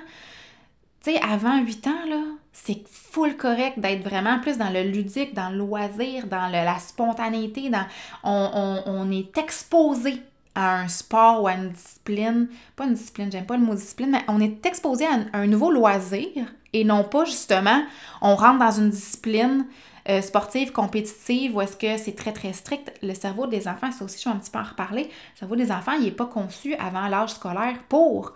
Tu 1.03 1.11
sais, 1.11 1.21
avant 1.21 1.59
8 1.61 1.87
ans, 1.87 2.05
là, 2.07 2.21
c'est 2.53 2.87
full 2.87 3.35
correct 3.35 3.79
d'être 3.79 4.03
vraiment 4.03 4.39
plus 4.39 4.57
dans 4.57 4.69
le 4.69 4.83
ludique, 4.83 5.33
dans 5.33 5.49
le 5.49 5.57
loisir, 5.57 6.27
dans 6.27 6.47
la 6.47 6.79
spontanéité, 6.79 7.69
dans 7.69 7.85
on, 8.23 8.81
on 8.85 9.11
est 9.11 9.37
exposé 9.37 10.21
à 10.55 10.79
un 10.81 10.87
sport 10.87 11.43
ou 11.43 11.47
à 11.47 11.53
une 11.53 11.69
discipline, 11.69 12.47
pas 12.75 12.85
une 12.85 12.93
discipline, 12.93 13.31
j'aime 13.31 13.45
pas 13.45 13.57
le 13.57 13.63
mot 13.63 13.73
discipline, 13.73 14.11
mais 14.11 14.23
on 14.27 14.39
est 14.39 14.65
exposé 14.65 15.05
à 15.05 15.19
un, 15.33 15.47
nouveau 15.47 15.71
loisir 15.71 16.27
et 16.73 16.83
non 16.83 17.03
pas 17.03 17.25
justement 17.25 17.83
on 18.21 18.35
rentre 18.35 18.59
dans 18.59 18.71
une 18.71 18.89
discipline 18.89 19.65
euh, 20.09 20.21
sportive, 20.21 20.71
compétitive, 20.71 21.55
où 21.55 21.61
est-ce 21.61 21.77
que 21.77 21.97
c'est 21.97 22.15
très 22.15 22.33
très 22.33 22.51
strict. 22.51 22.91
Le 23.01 23.13
cerveau 23.13 23.47
des 23.47 23.67
enfants, 23.67 23.91
ça 23.91 24.03
aussi 24.03 24.21
je 24.21 24.29
vais 24.29 24.35
un 24.35 24.39
petit 24.39 24.51
peu 24.51 24.59
en 24.59 24.63
reparler, 24.63 25.03
le 25.03 25.39
cerveau 25.39 25.55
des 25.55 25.71
enfants, 25.71 25.93
il 25.93 26.03
n'est 26.03 26.11
pas 26.11 26.25
conçu 26.25 26.75
avant 26.75 27.07
l'âge 27.07 27.31
scolaire 27.31 27.77
pour 27.89 28.33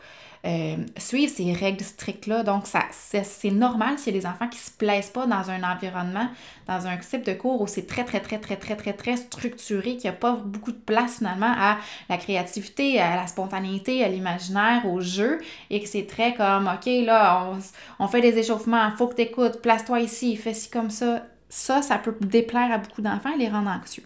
euh, 0.48 0.78
suivre 0.98 1.32
ces 1.32 1.52
règles 1.52 1.84
strictes-là. 1.84 2.44
Donc, 2.44 2.64
c'est 2.92 3.52
normal 3.52 4.00
s'il 4.00 4.16
y 4.16 4.18
a 4.18 4.22
des 4.22 4.26
enfants 4.26 4.48
qui 4.48 4.58
ne 4.58 4.64
se 4.64 4.72
plaisent 4.72 5.10
pas 5.10 5.26
dans 5.26 5.50
un 5.50 5.62
environnement, 5.64 6.28
dans 6.68 6.88
un 6.88 6.96
type 6.98 7.26
de 7.26 7.34
cours 7.34 7.62
où 7.62 7.68
c'est 7.68 7.86
très, 7.86 8.06
très, 8.06 8.22
très, 8.22 8.38
très, 8.40 8.56
très, 8.56 8.76
très, 8.78 8.94
très 8.94 9.18
structuré, 9.18 9.98
qu'il 9.98 10.10
n'y 10.10 10.16
a 10.16 10.20
pas 10.20 10.34
beaucoup 10.34 10.72
de 10.72 10.78
place 10.78 11.18
finalement 11.18 11.54
à 11.58 11.78
la 12.08 12.18
créativité, 12.18 13.02
à 13.02 13.18
la 13.18 13.28
spontanéité, 13.28 14.04
à 14.06 14.08
l'imaginaire, 14.08 14.86
au 14.86 15.02
jeu, 15.02 15.40
et 15.70 15.82
que 15.82 15.90
c'est 15.90 16.08
très 16.08 16.34
comme, 16.34 16.68
OK, 16.74 16.86
là, 17.06 17.52
on, 17.52 18.06
on 18.06 18.08
fait 18.08 18.22
des 18.22 18.38
échauffements, 18.38 18.90
faut 18.98 19.08
que 19.08 19.16
tu 19.16 19.24
écoutes, 19.24 19.62
place-toi 19.62 20.00
ici, 20.00 20.38
fais 20.38 20.54
ci 20.54 20.70
comme 20.70 20.90
ça. 20.90 21.24
Ça, 21.50 21.82
ça 21.82 21.98
peut 21.98 22.16
déplaire 22.22 22.72
à 22.72 22.78
beaucoup 22.78 23.02
d'enfants 23.02 23.34
et 23.34 23.38
les 23.38 23.50
rendre 23.50 23.70
anxieux. 23.70 24.04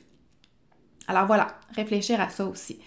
Alors 1.11 1.27
voilà, 1.27 1.47
réfléchir 1.75 2.21
à 2.21 2.29
ça 2.29 2.45
aussi. 2.45 2.79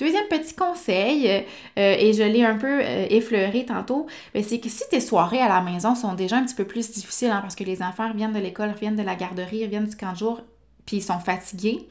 Deuxième 0.00 0.26
petit 0.28 0.54
conseil, 0.54 1.28
euh, 1.28 1.42
et 1.76 2.12
je 2.12 2.24
l'ai 2.24 2.44
un 2.44 2.56
peu 2.56 2.80
euh, 2.82 3.06
effleuré 3.08 3.64
tantôt, 3.64 4.06
ben, 4.34 4.42
c'est 4.42 4.58
que 4.58 4.68
si 4.68 4.82
tes 4.90 5.00
soirées 5.00 5.40
à 5.40 5.48
la 5.48 5.60
maison 5.60 5.94
sont 5.94 6.14
déjà 6.14 6.36
un 6.36 6.44
petit 6.44 6.56
peu 6.56 6.64
plus 6.64 6.90
difficiles, 6.90 7.30
hein, 7.30 7.40
parce 7.40 7.54
que 7.54 7.62
les 7.62 7.82
enfants 7.82 8.08
reviennent 8.08 8.32
de 8.32 8.40
l'école, 8.40 8.70
reviennent 8.70 8.96
de 8.96 9.02
la 9.02 9.14
garderie, 9.14 9.64
reviennent 9.64 9.86
du 9.86 9.96
camp 9.96 10.12
de 10.12 10.18
jour, 10.18 10.40
puis 10.86 10.96
ils 10.96 11.02
sont 11.02 11.20
fatigués, 11.20 11.88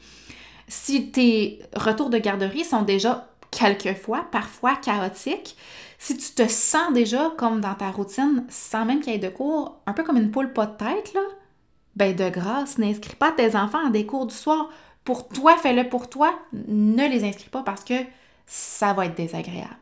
si 0.68 1.10
tes 1.10 1.60
retours 1.74 2.10
de 2.10 2.18
garderie 2.18 2.64
sont 2.64 2.82
déjà 2.82 3.28
quelquefois, 3.50 4.26
parfois 4.30 4.76
chaotiques, 4.76 5.56
si 5.98 6.18
tu 6.18 6.32
te 6.32 6.46
sens 6.46 6.92
déjà 6.92 7.32
comme 7.38 7.62
dans 7.62 7.74
ta 7.74 7.90
routine, 7.90 8.44
sans 8.50 8.84
même 8.84 9.00
qu'il 9.00 9.14
y 9.14 9.16
ait 9.16 9.18
de 9.18 9.30
cours, 9.30 9.80
un 9.86 9.94
peu 9.94 10.04
comme 10.04 10.18
une 10.18 10.30
poule 10.30 10.52
pas 10.52 10.66
de 10.66 10.76
tête, 10.76 11.14
là, 11.14 11.22
ben 11.96 12.14
de 12.14 12.28
grâce, 12.28 12.78
n'inscris 12.78 13.16
pas 13.16 13.32
tes 13.32 13.56
enfants 13.56 13.86
à 13.86 13.90
des 13.90 14.06
cours 14.06 14.26
du 14.26 14.34
soir 14.34 14.70
pour 15.08 15.26
toi, 15.26 15.56
fais-le 15.56 15.88
pour 15.88 16.10
toi, 16.10 16.38
ne 16.52 17.08
les 17.08 17.24
inscris 17.24 17.48
pas 17.48 17.62
parce 17.62 17.82
que 17.82 17.94
ça 18.44 18.92
va 18.92 19.06
être 19.06 19.14
désagréable. 19.14 19.78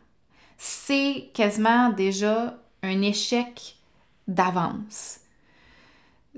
C'est 0.56 1.30
quasiment 1.34 1.90
déjà 1.90 2.54
un 2.84 3.02
échec 3.02 3.74
d'avance. 4.28 5.18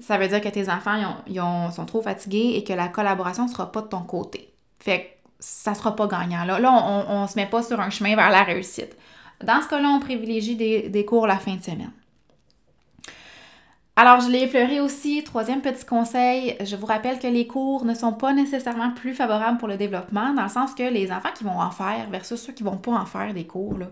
Ça 0.00 0.16
veut 0.16 0.26
dire 0.26 0.40
que 0.40 0.48
tes 0.48 0.70
enfants 0.70 1.18
ils 1.26 1.38
sont 1.70 1.84
trop 1.84 2.00
fatigués 2.00 2.54
et 2.54 2.64
que 2.64 2.72
la 2.72 2.88
collaboration 2.88 3.44
ne 3.44 3.50
sera 3.50 3.70
pas 3.70 3.82
de 3.82 3.88
ton 3.88 4.00
côté. 4.00 4.54
Fait 4.80 5.00
que 5.02 5.06
ça 5.38 5.74
sera 5.74 5.94
pas 5.94 6.06
gagnant. 6.06 6.46
Là, 6.46 6.58
là 6.58 6.72
on 6.72 7.24
ne 7.24 7.26
se 7.26 7.36
met 7.36 7.44
pas 7.44 7.62
sur 7.62 7.78
un 7.80 7.90
chemin 7.90 8.16
vers 8.16 8.30
la 8.30 8.42
réussite. 8.42 8.96
Dans 9.44 9.60
ce 9.60 9.68
cas-là, 9.68 9.90
on 9.90 10.00
privilégie 10.00 10.56
des 10.56 11.04
cours 11.04 11.26
la 11.26 11.36
fin 11.36 11.56
de 11.56 11.62
semaine. 11.62 11.92
Alors, 14.00 14.20
je 14.20 14.30
l'ai 14.30 14.44
effleuré 14.44 14.80
aussi. 14.80 15.24
Troisième 15.24 15.60
petit 15.60 15.84
conseil, 15.84 16.56
je 16.64 16.76
vous 16.76 16.86
rappelle 16.86 17.18
que 17.18 17.26
les 17.26 17.48
cours 17.48 17.84
ne 17.84 17.94
sont 17.94 18.12
pas 18.12 18.32
nécessairement 18.32 18.92
plus 18.92 19.12
favorables 19.12 19.58
pour 19.58 19.66
le 19.66 19.76
développement, 19.76 20.32
dans 20.34 20.44
le 20.44 20.48
sens 20.48 20.72
que 20.72 20.84
les 20.84 21.10
enfants 21.10 21.32
qui 21.34 21.42
vont 21.42 21.60
en 21.60 21.72
faire 21.72 22.08
versus 22.08 22.40
ceux 22.40 22.52
qui 22.52 22.62
vont 22.62 22.76
pas 22.76 22.92
en 22.92 23.06
faire 23.06 23.34
des 23.34 23.44
cours, 23.44 23.76
là, 23.76 23.86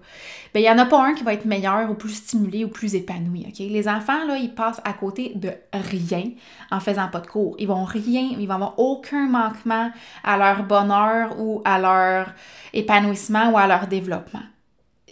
ben, 0.55 0.61
il 0.61 0.62
n'y 0.62 0.71
en 0.71 0.79
a 0.79 0.87
pas 0.87 1.05
un 1.05 1.14
qui 1.14 1.25
va 1.25 1.33
être 1.33 1.45
meilleur 1.45 1.90
ou 1.90 1.95
plus 1.95 2.12
stimulé 2.12 2.64
ou 2.64 2.69
plus 2.69 2.95
épanoui. 2.95 3.53
Les 3.59 3.88
enfants, 3.88 4.25
là, 4.29 4.37
ils 4.37 4.55
passent 4.55 4.81
à 4.85 4.92
côté 4.92 5.33
de 5.35 5.51
rien 5.73 6.31
en 6.71 6.79
faisant 6.79 7.09
pas 7.09 7.19
de 7.19 7.27
cours. 7.27 7.57
Ils 7.59 7.66
vont 7.66 7.83
rien, 7.83 8.29
ils 8.38 8.47
vont 8.47 8.55
avoir 8.55 8.79
aucun 8.79 9.27
manquement 9.27 9.90
à 10.23 10.37
leur 10.37 10.62
bonheur 10.62 11.35
ou 11.40 11.62
à 11.64 11.81
leur 11.81 12.33
épanouissement 12.73 13.51
ou 13.51 13.59
à 13.59 13.66
leur 13.66 13.88
développement. 13.88 14.45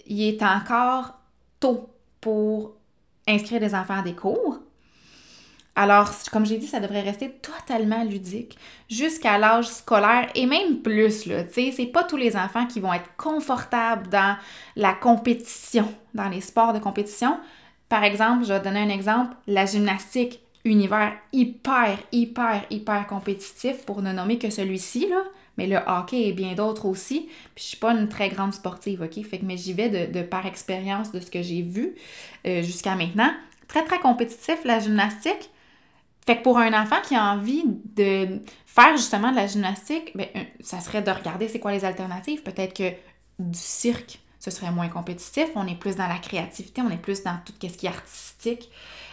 Il 0.06 0.22
est 0.22 0.42
encore 0.44 1.14
tôt 1.58 1.90
pour 2.20 2.76
inscrire 3.26 3.58
des 3.58 3.74
enfants 3.74 3.98
à 3.98 4.02
des 4.02 4.14
cours 4.14 4.60
alors, 5.76 6.10
comme 6.30 6.46
j'ai 6.46 6.58
dit, 6.58 6.68
ça 6.68 6.78
devrait 6.78 7.00
rester 7.00 7.30
totalement 7.30 8.04
ludique 8.04 8.56
jusqu'à 8.88 9.38
l'âge 9.38 9.66
scolaire 9.66 10.30
et 10.36 10.46
même 10.46 10.82
plus, 10.82 11.26
là. 11.26 11.42
Tu 11.42 11.52
sais, 11.52 11.72
c'est 11.76 11.86
pas 11.86 12.04
tous 12.04 12.16
les 12.16 12.36
enfants 12.36 12.66
qui 12.66 12.78
vont 12.78 12.92
être 12.92 13.10
confortables 13.16 14.08
dans 14.08 14.36
la 14.76 14.92
compétition, 14.92 15.92
dans 16.14 16.28
les 16.28 16.40
sports 16.40 16.74
de 16.74 16.78
compétition. 16.78 17.38
Par 17.88 18.04
exemple, 18.04 18.44
je 18.44 18.52
vais 18.52 18.60
donner 18.60 18.80
un 18.80 18.88
exemple, 18.88 19.34
la 19.48 19.66
gymnastique, 19.66 20.40
univers 20.64 21.12
hyper, 21.32 21.98
hyper, 22.12 22.64
hyper 22.70 23.06
compétitif 23.08 23.84
pour 23.84 24.00
ne 24.00 24.12
nommer 24.12 24.38
que 24.38 24.50
celui-ci, 24.50 25.08
là. 25.08 25.24
Mais 25.56 25.66
le 25.66 25.78
hockey 25.86 26.28
et 26.28 26.32
bien 26.32 26.54
d'autres 26.54 26.86
aussi. 26.86 27.28
Puis 27.54 27.62
je 27.62 27.68
suis 27.70 27.76
pas 27.76 27.92
une 27.92 28.08
très 28.08 28.28
grande 28.28 28.52
sportive, 28.54 29.02
OK? 29.02 29.24
Fait 29.24 29.38
que 29.38 29.44
mais 29.44 29.56
j'y 29.56 29.72
vais 29.72 30.08
de, 30.08 30.22
par 30.22 30.46
expérience 30.46 31.12
de 31.12 31.20
ce 31.20 31.30
que 31.30 31.42
j'ai 31.42 31.62
vu 31.62 31.94
euh, 32.46 32.62
jusqu'à 32.62 32.96
maintenant. 32.96 33.30
Très, 33.68 33.84
très 33.84 34.00
compétitif, 34.00 34.64
la 34.64 34.80
gymnastique. 34.80 35.50
Fait 36.26 36.38
que 36.38 36.42
pour 36.42 36.58
un 36.58 36.72
enfant 36.72 36.96
qui 37.02 37.14
a 37.14 37.32
envie 37.32 37.64
de 37.66 38.40
faire 38.66 38.96
justement 38.96 39.30
de 39.30 39.36
la 39.36 39.46
gymnastique, 39.46 40.12
ben, 40.14 40.26
ça 40.60 40.80
serait 40.80 41.02
de 41.02 41.10
regarder 41.10 41.48
c'est 41.48 41.60
quoi 41.60 41.72
les 41.72 41.84
alternatives. 41.84 42.42
Peut-être 42.42 42.74
que 42.74 42.90
du 43.38 43.58
cirque, 43.58 44.20
ce 44.38 44.50
serait 44.50 44.70
moins 44.70 44.88
compétitif. 44.88 45.48
On 45.54 45.66
est 45.66 45.78
plus 45.78 45.96
dans 45.96 46.08
la 46.08 46.18
créativité, 46.18 46.82
on 46.82 46.90
est 46.90 46.96
plus 46.96 47.22
dans 47.22 47.38
tout 47.44 47.52
ce 47.60 47.76
qui 47.76 47.86
est 47.86 47.90
artistique. 47.90 48.70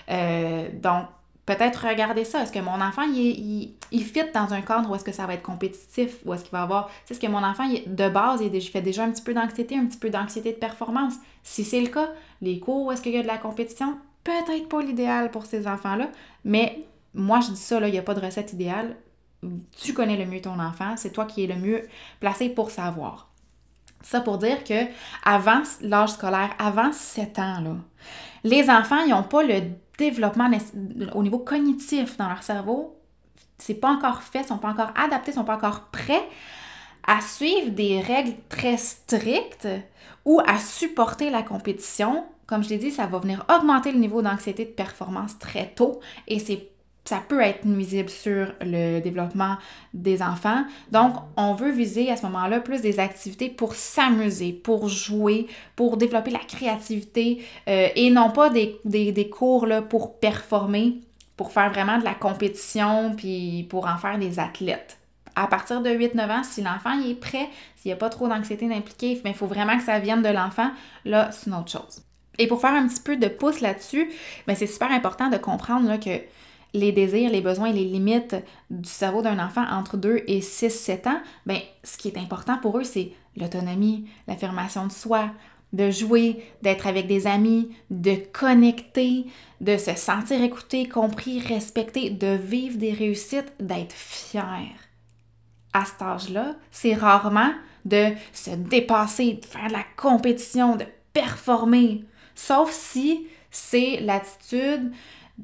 Euh, 0.10 0.69
donc, 0.74 1.08
peut-être 1.45 1.88
regarder 1.88 2.24
ça. 2.24 2.43
Est-ce 2.43 2.52
que 2.52 2.60
mon 2.60 2.80
enfant, 2.80 3.04
il, 3.04 3.74
il, 3.91 4.04
fit 4.04 4.24
dans 4.34 4.54
un 4.54 4.62
cadre 4.62 4.89
où 4.89 4.95
est-ce 4.95 5.04
que 5.04 5.12
ça 5.12 5.26
va 5.26 5.34
être 5.34 5.41
compétitif, 5.41 6.17
ou 6.26 6.34
est-ce 6.34 6.43
qu'il 6.43 6.52
va 6.52 6.62
avoir... 6.62 6.88
Tu 6.88 6.93
sais, 7.06 7.13
est-ce 7.13 7.19
que 7.19 7.28
mon 7.28 7.43
enfant, 7.43 7.67
de 7.67 8.10
base, 8.10 8.41
il 8.41 8.62
fait 8.62 8.82
déjà 8.82 9.04
un 9.04 9.12
petit 9.12 9.24
peu 9.24 9.34
d'anxiété, 9.34 9.76
un 9.76 9.86
petit 9.86 9.97
peu 9.97 10.10
d'anxiété 10.10 10.52
de 10.52 10.58
performance? 10.58 11.15
Si 11.43 11.65
c'est 11.65 11.82
le 11.82 11.88
cas, 11.88 12.10
les 12.41 12.60
cours 12.60 12.86
où 12.86 12.91
est-ce 12.91 13.02
qu'il 13.02 13.13
y 13.13 13.17
a 13.17 13.21
de 13.21 13.28
la 13.28 13.38
compétition, 13.38 13.97
peut-être 14.24 14.69
pas 14.69 14.82
l'idéal 14.82 15.32
pour 15.32 15.45
ces 15.45 15.67
enfants-là, 15.67 16.10
mais 16.45 16.86
moi, 17.13 17.39
je 17.41 17.52
dis 17.52 17.58
ça, 17.58 17.80
il 17.80 17.91
n'y 17.91 17.97
a 17.97 18.04
pas 18.04 18.13
de 18.13 18.21
recette 18.21 18.54
idéale. 18.54 18.95
Tu 19.78 19.93
connais 19.93 20.17
le 20.17 20.26
mieux 20.26 20.41
ton 20.41 20.60
enfant, 20.60 20.95
c'est 20.97 21.12
toi 21.12 21.26
qui 21.26 21.43
es 21.43 21.47
le 21.47 21.56
mieux 21.56 21.88
placé 22.19 22.50
pour 22.50 22.71
savoir. 22.71 23.30
Ça 24.04 24.21
pour 24.21 24.38
dire 24.38 24.63
que 24.63 24.86
avant 25.24 25.62
l'âge 25.82 26.12
scolaire, 26.12 26.52
avant 26.58 26.91
7 26.91 27.39
ans, 27.39 27.62
là, 27.62 27.76
les 28.43 28.69
enfants, 28.69 29.06
n'ont 29.08 29.24
pas 29.24 29.43
le 29.43 29.62
développement 29.97 30.50
au 31.13 31.24
niveau 31.24 31.39
cognitif 31.39 32.17
dans 32.17 32.28
leur 32.28 32.43
cerveau. 32.43 32.97
C'est 33.58 33.76
pas 33.76 33.91
encore 33.91 34.24
fait, 34.24 34.41
ils 34.41 34.47
sont 34.47 34.58
pas 34.58 34.69
encore 34.69 34.91
adaptés, 34.95 35.32
ils 35.32 35.36
sont 35.36 35.43
pas 35.43 35.56
encore 35.56 35.89
prêts 35.91 36.28
à 37.06 37.21
suivre 37.21 37.71
des 37.71 38.00
règles 38.00 38.34
très 38.50 38.78
strictes 38.78 39.67
ou 40.26 40.39
à 40.45 40.58
supporter 40.58 41.30
la 41.30 41.43
compétition. 41.43 42.26
Comme 42.47 42.63
je 42.63 42.69
l'ai 42.69 42.78
dit, 42.78 42.91
ça 42.91 43.06
va 43.06 43.19
venir 43.19 43.45
augmenter 43.56 43.91
le 43.91 44.00
niveau 44.00 44.21
d'anxiété 44.21 44.65
de 44.65 44.71
performance 44.71 45.38
très 45.39 45.74
tôt 45.74 46.00
et 46.28 46.39
c'est 46.39 46.69
ça 47.05 47.21
peut 47.27 47.41
être 47.41 47.65
nuisible 47.65 48.09
sur 48.09 48.53
le 48.61 48.99
développement 48.99 49.57
des 49.93 50.21
enfants. 50.21 50.63
Donc, 50.91 51.15
on 51.35 51.53
veut 51.53 51.71
viser 51.71 52.11
à 52.11 52.15
ce 52.15 52.23
moment-là 52.27 52.59
plus 52.59 52.81
des 52.81 52.99
activités 52.99 53.49
pour 53.49 53.75
s'amuser, 53.75 54.53
pour 54.53 54.87
jouer, 54.87 55.47
pour 55.75 55.97
développer 55.97 56.31
la 56.31 56.39
créativité 56.39 57.43
euh, 57.67 57.87
et 57.95 58.11
non 58.11 58.29
pas 58.29 58.49
des, 58.49 58.79
des, 58.85 59.29
cours 59.29 59.65
là, 59.65 59.81
pour 59.81 60.19
performer, 60.19 61.01
pour 61.35 61.51
faire 61.51 61.71
vraiment 61.71 61.97
de 61.97 62.03
la 62.03 62.13
compétition 62.13 63.13
puis 63.15 63.65
pour 63.69 63.87
en 63.87 63.97
faire 63.97 64.19
des 64.19 64.39
athlètes. 64.39 64.99
À 65.35 65.47
partir 65.47 65.81
de 65.81 65.89
8-9 65.89 66.29
ans, 66.29 66.43
si 66.43 66.61
l'enfant 66.61 67.01
est 67.01 67.15
prêt, 67.15 67.47
s'il 67.77 67.89
n'y 67.89 67.93
a 67.93 67.97
pas 67.97 68.09
trop 68.09 68.27
d'anxiété 68.27 68.67
d'impliquer, 68.67 69.19
mais 69.23 69.31
il 69.31 69.35
faut 69.35 69.47
vraiment 69.47 69.77
que 69.77 69.83
ça 69.83 69.97
vienne 69.97 70.21
de 70.21 70.29
l'enfant, 70.29 70.69
là, 71.05 71.31
c'est 71.31 71.49
une 71.49 71.55
autre 71.55 71.71
chose. 71.71 72.03
Et 72.37 72.47
pour 72.47 72.61
faire 72.61 72.73
un 72.73 72.87
petit 72.87 73.01
peu 73.01 73.17
de 73.17 73.27
pouce 73.27 73.61
là-dessus, 73.61 74.11
ben, 74.45 74.55
c'est 74.55 74.67
super 74.67 74.91
important 74.91 75.29
de 75.29 75.37
comprendre 75.37 75.87
là, 75.87 75.97
que 75.97 76.19
les 76.73 76.91
désirs, 76.91 77.29
les 77.29 77.41
besoins 77.41 77.67
et 77.67 77.73
les 77.73 77.86
limites 77.86 78.36
du 78.69 78.89
cerveau 78.89 79.21
d'un 79.21 79.43
enfant 79.43 79.65
entre 79.69 79.97
2 79.97 80.23
et 80.27 80.39
6-7 80.39 81.10
ans, 81.10 81.21
bien, 81.45 81.60
ce 81.84 81.97
qui 81.97 82.07
est 82.07 82.17
important 82.17 82.57
pour 82.57 82.77
eux, 82.77 82.84
c'est 82.84 83.12
l'autonomie, 83.36 84.07
l'affirmation 84.27 84.88
de 84.88 84.91
soi, 84.91 85.31
de 85.73 85.89
jouer, 85.89 86.43
d'être 86.62 86.88
avec 86.88 87.07
des 87.07 87.27
amis, 87.27 87.71
de 87.89 88.15
connecter, 88.34 89.25
de 89.62 89.77
se 89.77 89.95
sentir 89.95 90.41
écouté, 90.41 90.88
compris, 90.88 91.39
respecté, 91.39 92.10
de 92.10 92.36
vivre 92.36 92.77
des 92.77 92.93
réussites, 92.93 93.53
d'être 93.60 93.93
fier. 93.93 94.67
À 95.73 95.86
cet 95.86 96.01
âge-là, 96.01 96.55
c'est 96.71 96.93
rarement 96.93 97.51
de 97.86 98.10
se 98.34 98.51
dépasser, 98.51 99.39
de 99.41 99.45
faire 99.45 99.67
de 99.67 99.73
la 99.73 99.86
compétition, 99.95 100.75
de 100.75 100.86
performer, 101.13 102.03
sauf 102.36 102.71
si 102.71 103.27
c'est 103.49 103.99
l'attitude 104.01 104.91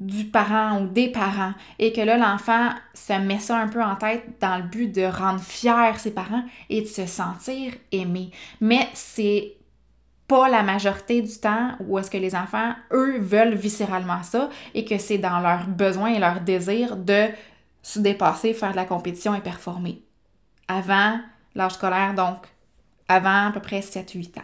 du 0.00 0.24
parent 0.26 0.80
ou 0.80 0.86
des 0.86 1.08
parents 1.08 1.52
et 1.78 1.92
que 1.92 2.00
là, 2.00 2.16
l'enfant 2.16 2.70
se 2.94 3.14
met 3.14 3.40
ça 3.40 3.58
un 3.58 3.68
peu 3.68 3.82
en 3.82 3.96
tête 3.96 4.24
dans 4.40 4.56
le 4.56 4.62
but 4.62 4.94
de 4.94 5.04
rendre 5.04 5.40
fier 5.40 5.98
ses 5.98 6.12
parents 6.12 6.44
et 6.70 6.82
de 6.82 6.86
se 6.86 7.06
sentir 7.06 7.72
aimé. 7.90 8.30
Mais 8.60 8.88
c'est 8.94 9.54
pas 10.28 10.48
la 10.48 10.62
majorité 10.62 11.22
du 11.22 11.34
temps 11.38 11.72
où 11.80 11.98
est-ce 11.98 12.10
que 12.10 12.18
les 12.18 12.36
enfants, 12.36 12.74
eux, 12.92 13.18
veulent 13.18 13.54
viscéralement 13.54 14.22
ça 14.22 14.50
et 14.74 14.84
que 14.84 14.98
c'est 14.98 15.18
dans 15.18 15.40
leurs 15.40 15.66
besoins 15.66 16.10
et 16.10 16.18
leurs 16.18 16.40
désirs 16.40 16.96
de 16.96 17.26
se 17.82 17.98
dépasser, 17.98 18.52
faire 18.52 18.72
de 18.72 18.76
la 18.76 18.84
compétition 18.84 19.34
et 19.34 19.40
performer. 19.40 20.02
Avant 20.68 21.18
l'âge 21.54 21.72
scolaire, 21.72 22.14
donc 22.14 22.46
avant 23.08 23.48
à 23.48 23.52
peu 23.52 23.60
près 23.60 23.80
7-8 23.80 24.38
ans. 24.38 24.42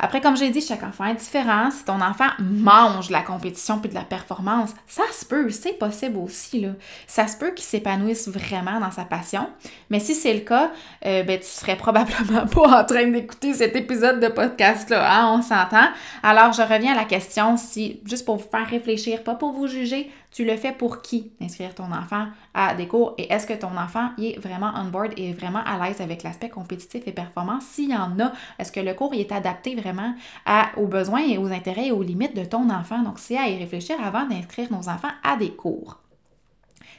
Après, 0.00 0.20
comme 0.20 0.36
j'ai 0.36 0.50
dit, 0.50 0.60
chaque 0.60 0.84
enfant 0.84 1.06
est 1.06 1.16
différent. 1.16 1.70
Si 1.70 1.84
ton 1.84 2.00
enfant 2.00 2.28
mange 2.38 3.08
de 3.08 3.12
la 3.12 3.22
compétition 3.22 3.78
puis 3.80 3.90
de 3.90 3.94
la 3.94 4.02
performance, 4.02 4.70
ça 4.86 5.02
se 5.12 5.24
peut, 5.24 5.50
c'est 5.50 5.72
possible 5.72 6.18
aussi. 6.18 6.60
Là. 6.60 6.70
Ça 7.06 7.26
se 7.26 7.36
peut 7.36 7.50
qu'il 7.50 7.64
s'épanouisse 7.64 8.28
vraiment 8.28 8.78
dans 8.78 8.92
sa 8.92 9.04
passion. 9.04 9.48
Mais 9.90 9.98
si 9.98 10.14
c'est 10.14 10.34
le 10.34 10.40
cas, 10.40 10.70
euh, 11.04 11.24
ben, 11.24 11.40
tu 11.40 11.46
serais 11.46 11.76
probablement 11.76 12.46
pas 12.52 12.80
en 12.80 12.84
train 12.84 13.06
d'écouter 13.08 13.54
cet 13.54 13.74
épisode 13.74 14.20
de 14.20 14.28
podcast-là. 14.28 15.12
Hein, 15.12 15.38
on 15.38 15.42
s'entend. 15.42 15.88
Alors, 16.22 16.52
je 16.52 16.62
reviens 16.62 16.92
à 16.92 16.96
la 16.96 17.04
question, 17.04 17.56
si, 17.56 18.00
juste 18.04 18.24
pour 18.24 18.36
vous 18.36 18.48
faire 18.48 18.68
réfléchir, 18.68 19.24
pas 19.24 19.34
pour 19.34 19.52
vous 19.52 19.66
juger, 19.66 20.10
tu 20.30 20.44
le 20.44 20.56
fais 20.56 20.72
pour 20.72 21.02
qui? 21.02 21.32
Inscrire 21.40 21.74
ton 21.74 21.90
enfant 21.92 22.26
à 22.54 22.74
des 22.74 22.86
cours 22.86 23.14
et 23.18 23.32
est-ce 23.32 23.46
que 23.46 23.54
ton 23.54 23.76
enfant 23.76 24.10
est 24.18 24.38
vraiment 24.38 24.72
on 24.76 24.84
board 24.84 25.12
et 25.16 25.32
vraiment 25.32 25.62
à 25.64 25.84
l'aise 25.84 26.00
avec 26.00 26.22
l'aspect 26.22 26.48
compétitif 26.48 27.02
et 27.06 27.12
performance? 27.12 27.64
S'il 27.64 27.90
y 27.90 27.96
en 27.96 28.18
a, 28.20 28.32
est-ce 28.58 28.72
que 28.72 28.80
le 28.80 28.94
cours 28.94 29.14
est 29.14 29.32
adapté 29.32 29.74
vraiment 29.74 30.14
à, 30.46 30.70
aux 30.76 30.86
besoins 30.86 31.26
et 31.26 31.38
aux 31.38 31.48
intérêts 31.48 31.88
et 31.88 31.92
aux 31.92 32.02
limites 32.02 32.36
de 32.36 32.44
ton 32.44 32.70
enfant? 32.70 33.02
Donc, 33.02 33.18
c'est 33.18 33.38
à 33.38 33.48
y 33.48 33.58
réfléchir 33.58 33.96
avant 34.04 34.26
d'inscrire 34.26 34.70
nos 34.70 34.88
enfants 34.88 35.12
à 35.22 35.36
des 35.36 35.50
cours. 35.50 35.98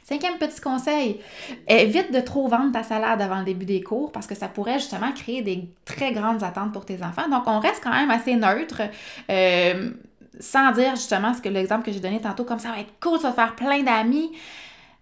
Cinquième 0.04 0.40
petit 0.40 0.60
conseil, 0.60 1.20
évite 1.68 2.12
de 2.12 2.20
trop 2.20 2.48
vendre 2.48 2.72
ta 2.72 2.82
salade 2.82 3.22
avant 3.22 3.38
le 3.40 3.46
début 3.46 3.66
des 3.66 3.84
cours 3.84 4.12
parce 4.12 4.26
que 4.26 4.34
ça 4.34 4.48
pourrait 4.48 4.80
justement 4.80 5.12
créer 5.12 5.44
des 5.44 5.70
très 5.86 6.14
grandes 6.14 6.42
attentes 6.42 6.74
pour 6.74 6.84
tes 6.84 7.04
enfants. 7.04 7.30
Donc, 7.30 7.44
on 7.46 7.60
reste 7.60 7.84
quand 7.84 7.92
même 7.92 8.10
assez 8.10 8.36
neutre. 8.36 8.82
Euh, 9.30 9.92
sans 10.40 10.72
dire 10.72 10.96
justement 10.96 11.34
ce 11.34 11.42
que 11.42 11.50
l'exemple 11.50 11.86
que 11.86 11.92
j'ai 11.92 12.00
donné 12.00 12.22
tantôt, 12.22 12.46
comme 12.46 12.60
ça 12.60 12.72
va 12.72 12.80
être 12.80 12.94
cool, 13.02 13.18
tu 13.18 13.24
vas 13.24 13.34
faire 13.34 13.56
plein 13.56 13.84
d'amis. 13.84 14.32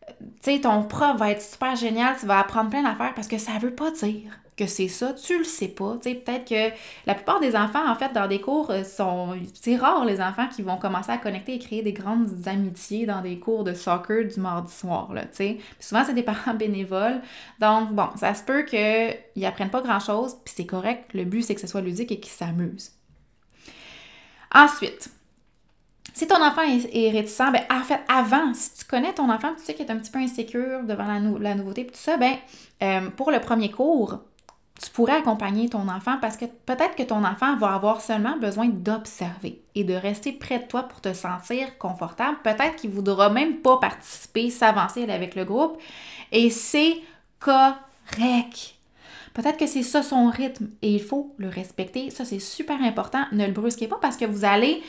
Tu 0.07 0.53
sais, 0.53 0.61
ton 0.61 0.83
prof 0.83 1.17
va 1.17 1.31
être 1.31 1.41
super 1.41 1.75
génial, 1.75 2.15
tu 2.19 2.25
vas 2.25 2.39
apprendre 2.39 2.69
plein 2.69 2.83
d'affaires 2.83 3.13
parce 3.13 3.27
que 3.27 3.37
ça 3.37 3.53
veut 3.59 3.75
pas 3.75 3.91
dire 3.91 4.31
que 4.57 4.65
c'est 4.65 4.87
ça, 4.87 5.13
tu 5.13 5.37
le 5.37 5.43
sais 5.43 5.67
pas. 5.67 5.97
Tu 6.01 6.09
sais, 6.09 6.15
peut-être 6.15 6.45
que 6.45 6.75
la 7.05 7.13
plupart 7.13 7.39
des 7.39 7.55
enfants, 7.55 7.87
en 7.87 7.95
fait, 7.95 8.11
dans 8.13 8.27
des 8.27 8.41
cours, 8.41 8.71
euh, 8.71 8.83
sont. 8.83 9.37
C'est 9.53 9.75
rare 9.75 10.03
les 10.03 10.19
enfants 10.19 10.47
qui 10.47 10.63
vont 10.63 10.77
commencer 10.77 11.11
à 11.11 11.17
connecter 11.17 11.53
et 11.53 11.59
créer 11.59 11.83
des 11.83 11.93
grandes 11.93 12.27
amitiés 12.47 13.05
dans 13.05 13.21
des 13.21 13.37
cours 13.37 13.63
de 13.63 13.73
soccer 13.73 14.25
du 14.25 14.39
mardi 14.39 14.73
soir, 14.73 15.13
là, 15.13 15.21
tu 15.25 15.29
sais. 15.33 15.57
souvent, 15.79 16.03
c'est 16.03 16.15
des 16.15 16.23
parents 16.23 16.53
bénévoles. 16.55 17.21
Donc, 17.59 17.91
bon, 17.93 18.07
ça 18.15 18.33
se 18.33 18.43
peut 18.43 18.63
qu'ils 18.63 19.45
apprennent 19.45 19.69
pas 19.69 19.81
grand-chose, 19.81 20.37
puis 20.43 20.53
c'est 20.57 20.65
correct. 20.65 21.13
Le 21.13 21.23
but, 21.23 21.43
c'est 21.43 21.53
que 21.53 21.61
ce 21.61 21.67
soit 21.67 21.81
ludique 21.81 22.11
et 22.11 22.19
qu'ils 22.19 22.33
s'amusent. 22.33 22.93
Ensuite, 24.53 25.11
si 26.17 26.25
ton 26.25 26.43
enfant 26.43 26.63
est, 26.63 27.11
réticent, 27.11 27.51
ben, 27.53 27.61
en 27.69 27.83
fait, 27.83 27.99
avant, 28.07 28.51
si 28.55 28.73
tu 28.73 28.85
connais 28.85 29.13
ton 29.13 29.29
enfant, 29.29 29.53
tu 29.55 29.63
sais 29.63 29.75
qu'il 29.75 29.85
est 29.85 29.91
un 29.91 29.97
petit 29.97 30.09
peu 30.09 30.17
insécure 30.17 30.81
devant 30.81 31.05
la, 31.05 31.53
nouveauté, 31.53 31.83
puis 31.83 31.93
tout 31.93 32.01
ça, 32.01 32.17
ben, 32.17 32.37
euh, 32.81 33.11
pour 33.11 33.29
le 33.29 33.39
premier 33.39 33.69
cours, 33.69 34.17
tu 34.81 34.89
pourrais 34.89 35.17
accompagner 35.17 35.69
ton 35.69 35.87
enfant 35.87 36.17
parce 36.19 36.35
que 36.35 36.45
peut-être 36.45 36.95
que 36.95 37.03
ton 37.03 37.23
enfant 37.23 37.55
va 37.57 37.75
avoir 37.75 38.01
seulement 38.01 38.35
besoin 38.35 38.67
d'observer 38.67 39.61
et 39.75 39.83
de 39.83 39.93
rester 39.93 40.31
près 40.31 40.57
de 40.57 40.63
toi 40.63 40.83
pour 40.83 41.01
te 41.01 41.13
sentir 41.13 41.77
confortable. 41.77 42.39
Peut-être 42.43 42.77
qu'il 42.77 42.89
ne 42.89 42.95
voudra 42.95 43.29
même 43.29 43.57
pas 43.57 43.77
participer, 43.77 44.49
s'avancer 44.49 45.03
avec 45.03 45.35
le 45.35 45.45
groupe 45.45 45.79
et 46.31 46.49
c'est 46.49 46.97
correct. 47.39 48.73
Peut-être 49.35 49.57
que 49.57 49.67
c'est 49.67 49.83
ça 49.83 50.01
son 50.01 50.31
rythme 50.31 50.69
et 50.81 50.95
il 50.95 51.01
faut 51.01 51.35
le 51.37 51.49
respecter. 51.49 52.09
Ça, 52.09 52.25
c'est 52.25 52.39
super 52.39 52.81
important. 52.81 53.23
Ne 53.31 53.45
le 53.45 53.51
brusquez 53.51 53.87
pas 53.87 53.99
parce 54.01 54.17
que 54.17 54.25
vous 54.25 54.45
allez 54.45 54.81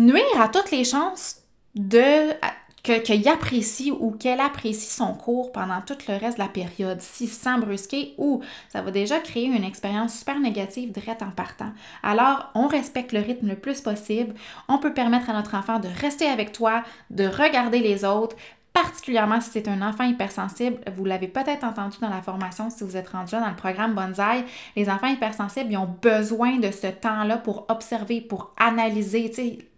nuire 0.00 0.40
à 0.40 0.48
toutes 0.48 0.70
les 0.70 0.84
chances 0.84 1.36
de 1.74 2.34
qu'il 2.82 3.28
apprécie 3.28 3.92
ou 3.92 4.10
qu'elle 4.12 4.40
apprécie 4.40 4.90
son 4.90 5.12
cours 5.12 5.52
pendant 5.52 5.82
tout 5.82 5.98
le 6.08 6.16
reste 6.16 6.38
de 6.38 6.42
la 6.42 6.48
période, 6.48 7.00
si 7.02 7.26
sans 7.26 7.58
brusquer, 7.58 8.14
ou 8.16 8.40
ça 8.70 8.80
va 8.80 8.90
déjà 8.90 9.20
créer 9.20 9.44
une 9.44 9.64
expérience 9.64 10.18
super 10.18 10.40
négative 10.40 10.90
direct 10.90 11.22
en 11.22 11.30
partant. 11.30 11.72
Alors, 12.02 12.50
on 12.54 12.68
respecte 12.68 13.12
le 13.12 13.20
rythme 13.20 13.48
le 13.48 13.56
plus 13.56 13.82
possible. 13.82 14.34
On 14.66 14.78
peut 14.78 14.94
permettre 14.94 15.28
à 15.28 15.34
notre 15.34 15.54
enfant 15.54 15.78
de 15.78 15.88
rester 16.00 16.26
avec 16.26 16.52
toi, 16.52 16.82
de 17.10 17.26
regarder 17.26 17.80
les 17.80 18.06
autres, 18.06 18.36
particulièrement 18.72 19.42
si 19.42 19.50
c'est 19.50 19.68
un 19.68 19.82
enfant 19.82 20.04
hypersensible. 20.04 20.78
Vous 20.96 21.04
l'avez 21.04 21.28
peut-être 21.28 21.64
entendu 21.64 21.98
dans 22.00 22.08
la 22.08 22.22
formation 22.22 22.70
si 22.70 22.82
vous 22.84 22.96
êtes 22.96 23.10
rendu 23.10 23.32
dans 23.32 23.48
le 23.48 23.56
programme 23.56 23.94
Bonsaï. 23.94 24.44
Les 24.74 24.88
enfants 24.88 25.08
hypersensibles, 25.08 25.72
ils 25.72 25.76
ont 25.76 25.96
besoin 26.00 26.56
de 26.56 26.70
ce 26.70 26.86
temps-là 26.86 27.36
pour 27.36 27.66
observer, 27.68 28.22
pour 28.22 28.54
analyser 28.56 29.28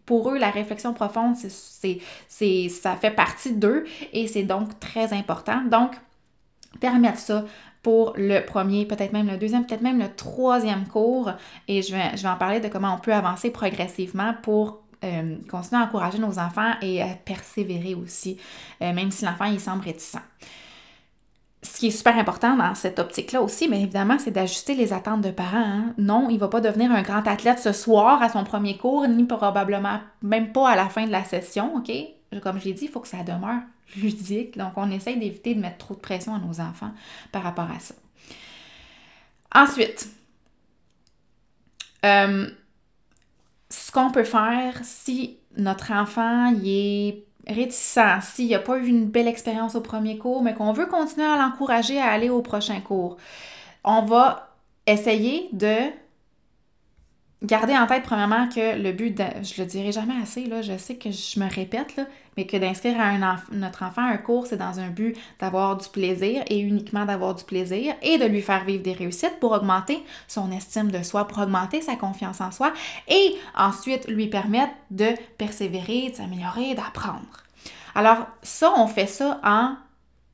pour 0.07 0.31
eux, 0.31 0.39
la 0.39 0.51
réflexion 0.51 0.93
profonde, 0.93 1.37
c'est, 1.37 2.69
ça 2.69 2.97
fait 2.97 3.11
partie 3.11 3.55
d'eux 3.55 3.85
et 4.13 4.27
c'est 4.27 4.43
donc 4.43 4.79
très 4.81 5.13
important. 5.13 5.63
Donc, 5.63 5.93
permettre 6.81 7.19
ça 7.19 7.45
pour 7.83 8.15
le 8.17 8.45
premier, 8.45 8.87
peut-être 8.87 9.13
même 9.13 9.29
le 9.29 9.37
deuxième, 9.37 9.67
peut-être 9.67 9.83
même 9.83 9.99
le 9.99 10.15
troisième 10.15 10.87
cours. 10.87 11.33
Et 11.69 11.83
je 11.83 11.95
vais, 11.95 12.29
en 12.29 12.37
parler 12.37 12.61
de 12.61 12.69
comment 12.69 12.95
on 12.95 12.99
peut 12.99 13.13
avancer 13.13 13.51
progressivement 13.51 14.35
pour 14.43 14.83
euh, 15.05 15.37
continuer 15.51 15.83
à 15.83 15.85
encourager 15.87 16.19
nos 16.19 16.39
enfants 16.39 16.73
et 16.81 17.03
à 17.03 17.09
persévérer 17.09 17.95
aussi, 17.95 18.39
euh, 18.83 18.93
même 18.93 19.11
si 19.11 19.25
l'enfant 19.25 19.47
il 19.47 19.59
semble 19.59 19.85
réticent 19.85 20.19
ce 21.65 21.79
qui 21.79 21.87
est 21.89 21.91
super 21.93 22.19
important 22.19 22.57
dans 22.57 22.75
cette 22.75 22.99
optique-là 22.99 23.41
aussi, 23.41 23.69
mais 23.69 23.83
évidemment, 23.83 24.19
c'est 24.19 24.33
d'ajuster 24.33 24.75
les 24.75 24.93
attentes 24.93 25.21
de 25.21 25.31
parents. 25.31 25.59
Hein. 25.59 25.95
Non, 25.97 26.29
il 26.29 26.35
ne 26.35 26.41
va 26.41 26.49
pas 26.49 26.61
devenir 26.61 26.91
un 26.91 27.03
grand 27.03 27.27
athlète 27.27 27.61
ce 27.61 27.73
soir 27.73 28.21
à 28.21 28.29
son 28.29 28.43
premier 28.43 28.77
cours, 28.77 29.07
ni 29.07 29.25
probablement 29.25 30.01
même 30.23 30.53
pas 30.53 30.71
à 30.71 30.77
la 30.77 30.89
fin 30.89 31.07
de 31.07 31.13
la 31.13 31.25
session, 31.25 31.77
OK? 31.77 31.93
Comme 32.43 32.59
je 32.59 32.65
l'ai 32.65 32.73
dit, 32.73 32.87
il 32.87 32.91
faut 32.91 33.01
que 33.01 33.09
ça 33.09 33.23
demeure 33.23 33.61
ludique. 33.97 34.59
Donc, 34.59 34.73
on 34.77 34.91
essaye 34.91 35.19
d'éviter 35.19 35.55
de 35.55 35.61
mettre 35.61 35.79
trop 35.79 35.95
de 35.95 36.01
pression 36.01 36.35
à 36.35 36.39
nos 36.39 36.61
enfants 36.61 36.93
par 37.31 37.43
rapport 37.43 37.71
à 37.71 37.79
ça. 37.79 37.95
Ensuite, 39.55 40.09
euh, 42.05 42.49
ce 43.71 43.93
qu'on 43.93 44.11
peut 44.11 44.25
faire 44.25 44.81
si 44.83 45.39
notre 45.57 45.93
enfant 45.93 46.53
est 46.65 47.25
réticent, 47.47 47.99
s'il 48.23 48.51
n'a 48.51 48.59
pas 48.59 48.79
eu 48.79 48.87
une 48.87 49.07
belle 49.07 49.29
expérience 49.29 49.75
au 49.75 49.81
premier 49.81 50.19
cours, 50.19 50.43
mais 50.43 50.55
qu'on 50.55 50.73
veut 50.73 50.87
continuer 50.87 51.27
à 51.27 51.37
l'encourager 51.37 52.01
à 52.01 52.11
aller 52.11 52.31
au 52.31 52.43
prochain 52.43 52.81
cours, 52.81 53.17
on 53.85 54.03
va 54.03 54.57
essayer 54.87 55.49
de 55.53 55.77
Gardez 57.43 57.77
en 57.77 57.89
tête, 57.89 58.05
premièrement, 58.05 58.49
que 58.49 58.81
le 58.81 58.93
but, 58.93 59.17
de, 59.17 59.25
je 59.43 59.61
le 59.61 59.67
dirai 59.67 59.91
jamais 59.91 60.15
assez, 60.23 60.47
là, 60.47 60.63
je 60.63 60.79
sais 60.79 60.95
que 60.95 61.11
je 61.11 61.41
me 61.41 61.53
répète, 61.53 61.97
là, 61.97 62.05
mais 62.37 62.47
que 62.47 62.57
d'inscrire 62.57 62.97
notre 63.51 63.83
enfant 63.83 64.03
à 64.07 64.13
un 64.13 64.17
cours, 64.17 64.47
c'est 64.47 64.57
dans 64.57 64.79
un 64.79 64.91
but 64.91 65.17
d'avoir 65.41 65.77
du 65.77 65.89
plaisir 65.89 66.45
et 66.47 66.61
uniquement 66.61 67.05
d'avoir 67.05 67.35
du 67.35 67.43
plaisir 67.43 67.95
et 68.01 68.17
de 68.17 68.27
lui 68.27 68.43
faire 68.43 68.65
vivre 68.65 68.85
des 68.85 68.93
réussites 68.93 69.41
pour 69.41 69.51
augmenter 69.53 70.05
son 70.29 70.53
estime 70.53 70.93
de 70.93 71.03
soi, 71.03 71.27
pour 71.27 71.39
augmenter 71.39 71.83
sa 71.83 71.97
confiance 71.97 72.41
en 72.41 72.53
soi 72.53 72.73
et 73.09 73.37
ensuite 73.57 74.09
lui 74.09 74.29
permettre 74.29 74.73
de 74.93 75.09
persévérer, 75.37 76.11
de 76.11 76.15
s'améliorer, 76.15 76.75
d'apprendre. 76.75 77.43
Alors, 77.97 78.29
ça, 78.43 78.73
on 78.77 78.87
fait 78.87 79.09
ça 79.09 79.41
en 79.43 79.75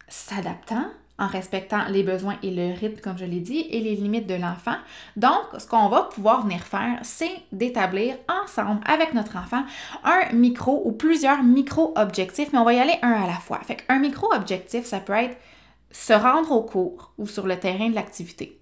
s'adaptant 0.09 0.85
en 1.19 1.27
respectant 1.27 1.85
les 1.89 2.03
besoins 2.03 2.37
et 2.43 2.51
le 2.51 2.79
rythme, 2.79 3.01
comme 3.01 3.19
je 3.19 3.25
l'ai 3.25 3.41
dit, 3.41 3.67
et 3.71 3.81
les 3.81 3.97
limites 3.97 4.27
de 4.27 4.35
l'enfant. 4.35 4.77
Donc, 5.17 5.45
ce 5.59 5.67
qu'on 5.67 5.89
va 5.89 6.03
pouvoir 6.03 6.43
venir 6.43 6.61
faire, 6.61 6.99
c'est 7.03 7.43
d'établir 7.51 8.17
ensemble 8.43 8.81
avec 8.87 9.15
notre 9.15 9.37
enfant 9.37 9.65
un 10.05 10.33
micro 10.33 10.83
ou 10.85 10.93
plusieurs 10.93 11.43
micro-objectifs, 11.43 12.53
mais 12.53 12.59
on 12.59 12.65
va 12.65 12.75
y 12.75 12.79
aller 12.79 12.99
un 13.03 13.13
à 13.13 13.27
la 13.27 13.35
fois. 13.35 13.59
Fait 13.65 13.77
qu'un 13.77 13.99
micro-objectif, 13.99 14.85
ça 14.85 15.01
peut 15.01 15.15
être 15.15 15.37
se 15.91 16.13
rendre 16.13 16.53
au 16.53 16.63
cours 16.63 17.13
ou 17.19 17.27
sur 17.27 17.47
le 17.47 17.59
terrain 17.59 17.89
de 17.89 17.95
l'activité. 17.95 18.61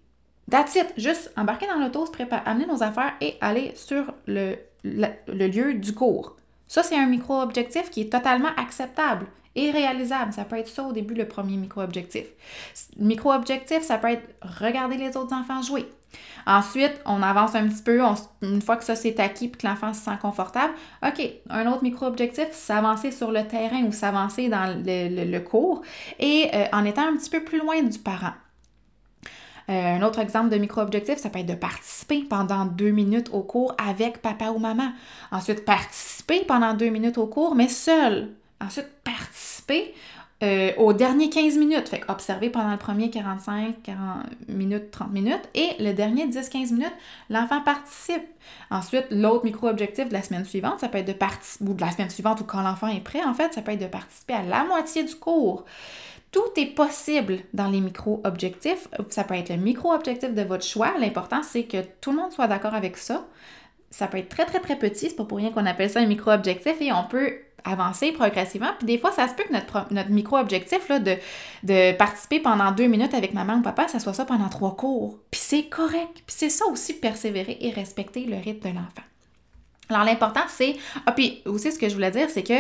That's. 0.51 0.79
Juste 0.97 1.33
embarquer 1.37 1.67
dans 1.67 1.79
l'auto, 1.79 2.07
se 2.07 2.13
préparer, 2.13 2.43
amener 2.47 2.67
nos 2.67 2.83
affaires 2.83 3.15
et 3.21 3.37
aller 3.41 3.73
sur 3.75 4.15
le, 4.27 4.57
le 4.85 5.47
lieu 5.49 5.75
du 5.75 5.93
cours. 5.93 6.37
Ça, 6.69 6.83
c'est 6.83 6.97
un 6.97 7.07
micro-objectif 7.07 7.91
qui 7.91 8.03
est 8.03 8.13
totalement 8.13 8.51
acceptable 8.57 9.27
et 9.57 9.71
réalisable. 9.73 10.33
Ça 10.33 10.45
peut 10.45 10.57
être 10.57 10.69
ça 10.69 10.85
au 10.85 10.93
début, 10.93 11.15
le 11.15 11.27
premier 11.27 11.57
micro-objectif. 11.57 12.27
Micro-objectif, 12.99 13.83
ça 13.83 13.99
peut 13.99 14.11
être 14.11 14.29
regarder 14.61 14.97
les 14.97 15.17
autres 15.17 15.35
enfants 15.35 15.63
jouer. 15.63 15.87
Ensuite, 16.47 17.01
on 17.05 17.23
avance 17.23 17.55
un 17.57 17.67
petit 17.67 17.83
peu, 17.83 18.01
une 18.43 18.63
fois 18.63 18.77
que 18.77 18.85
ça 18.85 18.95
s'est 18.95 19.21
acquis 19.21 19.47
et 19.47 19.51
que 19.51 19.67
l'enfant 19.67 19.93
se 19.93 20.03
sent 20.03 20.17
confortable, 20.23 20.73
OK, 21.05 21.29
un 21.51 21.67
autre 21.67 21.83
micro-objectif, 21.83 22.53
s'avancer 22.53 23.11
sur 23.11 23.33
le 23.33 23.47
terrain 23.47 23.83
ou 23.83 23.93
s'avancer 23.93 24.49
dans 24.49 24.83
le, 24.85 25.39
cours 25.41 25.83
et 26.19 26.49
euh, 26.55 26.67
en 26.73 26.85
étant 26.85 27.07
un 27.09 27.17
petit 27.17 27.31
peu 27.31 27.43
plus 27.43 27.59
loin 27.59 27.83
du 27.83 27.99
parent. 27.99 28.33
Euh, 29.69 29.97
un 29.97 30.03
autre 30.03 30.21
exemple 30.21 30.51
de 30.51 30.59
micro-objectif, 30.59 31.17
ça 31.19 31.29
peut 31.29 31.41
être 31.41 31.47
de 31.47 31.55
participer 31.55 32.23
pendant 32.23 32.67
deux 32.67 32.91
minutes 32.91 33.31
au 33.33 33.43
cours 33.43 33.75
avec 33.85 34.23
papa 34.23 34.51
ou 34.51 34.59
maman. 34.59 34.93
Ensuite, 35.33 35.65
participer 35.65 36.45
pendant 36.47 36.75
deux 36.75 36.91
minutes 36.91 37.19
au 37.19 37.27
cours, 37.27 37.57
mais 37.57 37.69
seul. 37.69 38.29
Ensuite, 38.61 38.89
participer 39.05 39.95
euh, 40.43 40.73
aux 40.77 40.93
derniers 40.93 41.31
15 41.31 41.57
minutes. 41.57 41.89
Fait 41.89 42.03
observer 42.09 42.51
pendant 42.51 42.71
le 42.71 42.77
premier 42.77 43.11
45, 43.11 43.83
40 43.83 43.99
minutes, 44.49 44.91
30 44.91 45.13
minutes. 45.13 45.49
Et 45.55 45.71
le 45.79 45.93
dernier 45.93 46.27
10-15 46.27 46.73
minutes, 46.73 46.93
l'enfant 47.31 47.63
participe. 47.63 48.23
Ensuite, 48.71 49.07
l'autre 49.11 49.45
micro-objectif 49.45 50.09
de 50.09 50.13
la 50.13 50.23
semaine 50.23 50.45
suivante, 50.45 50.81
ça 50.81 50.89
peut 50.89 50.99
être 50.99 51.09
de 51.09 51.13
participer, 51.13 51.65
ou 51.65 51.75
de 51.75 51.81
la 51.81 51.91
semaine 51.91 52.11
suivante 52.11 52.41
ou 52.41 52.45
quand 52.45 52.63
l'enfant 52.63 52.89
est 52.89 53.01
prêt, 53.01 53.25
en 53.25 53.35
fait, 53.35 53.55
ça 53.55 53.63
peut 53.63 53.73
être 53.73 53.81
de 53.81 53.87
participer 53.87 54.35
à 54.35 54.43
la 54.43 54.65
moitié 54.65 55.05
du 55.05 55.15
cours. 55.15 55.65
Tout 56.33 56.51
est 56.57 56.67
possible 56.67 57.39
dans 57.55 57.69
les 57.69 57.81
micro-objectifs. 57.81 58.89
Ça 59.09 59.25
peut 59.25 59.35
être 59.35 59.49
le 59.49 59.57
micro-objectif 59.57 60.35
de 60.35 60.43
votre 60.43 60.65
choix. 60.65 60.93
L'important, 60.99 61.43
c'est 61.43 61.65
que 61.65 61.79
tout 62.03 62.11
le 62.11 62.19
monde 62.19 62.33
soit 62.33 62.47
d'accord 62.47 62.75
avec 62.75 62.99
ça. 62.99 63.25
Ça 63.97 64.09
peut 64.09 64.19
être 64.19 64.29
très, 64.29 64.45
très, 64.45 64.61
très 64.61 64.77
petit. 64.77 65.09
C'est 65.09 65.17
pas 65.17 65.25
pour 65.25 65.39
rien 65.39 65.51
qu'on 65.53 65.65
appelle 65.65 65.89
ça 65.89 66.01
un 66.01 66.07
micro-objectif 66.07 66.75
et 66.81 66.93
on 66.93 67.05
peut 67.05 67.33
avancer 67.65 68.13
progressivement. 68.13 68.69
Puis 68.77 68.87
des 68.87 68.99
fois, 68.99 69.11
ça 69.11 69.27
se 69.27 69.33
peut 69.33 69.45
que 69.45 69.55
notre, 69.55 69.87
notre 69.91 70.11
micro-objectif 70.11 70.89
de, 70.91 71.17
de 71.63 71.97
participer 71.97 72.41
pendant 72.41 72.73
deux 72.73 72.89
minutes 72.89 73.15
avec 73.15 73.33
maman 73.33 73.55
ou 73.55 73.63
papa, 73.63 73.89
ça 73.89 73.99
soit 73.99 74.13
ça 74.13 74.27
pendant 74.27 74.51
trois 74.51 74.77
cours. 74.77 75.19
Puis 75.31 75.41
c'est 75.43 75.65
correct. 75.65 76.13
Puis 76.27 76.37
c'est 76.37 76.51
ça 76.51 76.67
aussi, 76.67 76.93
persévérer 76.93 77.57
et 77.61 77.71
respecter 77.71 78.27
le 78.27 78.37
rythme 78.37 78.69
de 78.69 78.75
l'enfant. 78.75 79.07
Alors 79.89 80.05
l'important, 80.05 80.45
c'est... 80.49 80.77
Ah, 81.07 81.13
puis 81.13 81.41
aussi, 81.47 81.73
ce 81.73 81.79
que 81.79 81.89
je 81.89 81.95
voulais 81.95 82.11
dire, 82.11 82.29
c'est 82.29 82.43
que 82.43 82.53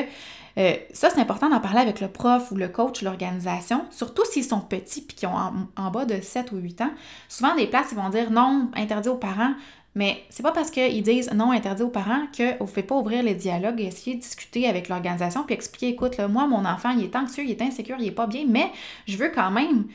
euh, 0.59 0.75
ça, 0.94 1.11
c'est 1.11 1.20
important 1.20 1.51
d'en 1.51 1.61
parler 1.61 1.81
avec 1.81 2.01
le 2.01 2.09
prof 2.09 2.51
ou 2.51 2.57
le 2.57 2.68
coach, 2.68 3.03
l'organisation, 3.03 3.85
surtout 3.90 4.25
s'ils 4.25 4.44
sont 4.44 4.61
petits 4.61 5.03
puis 5.03 5.16
qui 5.16 5.27
ont 5.27 5.35
en, 5.77 5.90
bas 5.90 6.07
de 6.07 6.18
7 6.18 6.53
ou 6.53 6.57
8 6.57 6.81
ans. 6.81 6.92
Souvent, 7.29 7.55
des 7.55 7.66
places, 7.66 7.88
ils 7.92 7.99
vont 7.99 8.09
dire 8.09 8.31
non, 8.31 8.70
interdit 8.75 9.11
aux 9.11 9.16
parents. 9.16 9.53
Mais 9.96 10.22
c'est 10.28 10.42
pas 10.42 10.52
parce 10.52 10.70
qu'ils 10.70 11.02
disent 11.02 11.32
non 11.32 11.52
interdit 11.52 11.82
aux 11.82 11.88
parents 11.88 12.26
qu'on 12.37 12.64
ne 12.64 12.68
fait 12.68 12.82
pas 12.82 12.94
ouvrir 12.94 13.22
les 13.22 13.35
dialogues 13.35 13.80
et 13.80 13.87
essayer 13.87 14.14
de 14.14 14.20
discuter 14.20 14.68
avec 14.68 14.90
l'organisation 14.90 15.42
puis 15.44 15.54
expliquer 15.54 15.88
écoute, 15.88 16.20
moi, 16.20 16.46
mon 16.46 16.66
enfant, 16.66 16.90
il 16.90 17.04
est 17.04 17.16
anxieux, 17.16 17.44
il 17.44 17.50
est 17.50 17.62
insécure, 17.62 17.96
il 17.98 18.09
est 18.09 18.12
pas 18.12 18.26
bien, 18.26 18.44
mais 18.46 18.70
je 19.06 19.16
veux 19.16 19.30
quand 19.30 19.50
même, 19.50 19.87
tu 19.87 19.92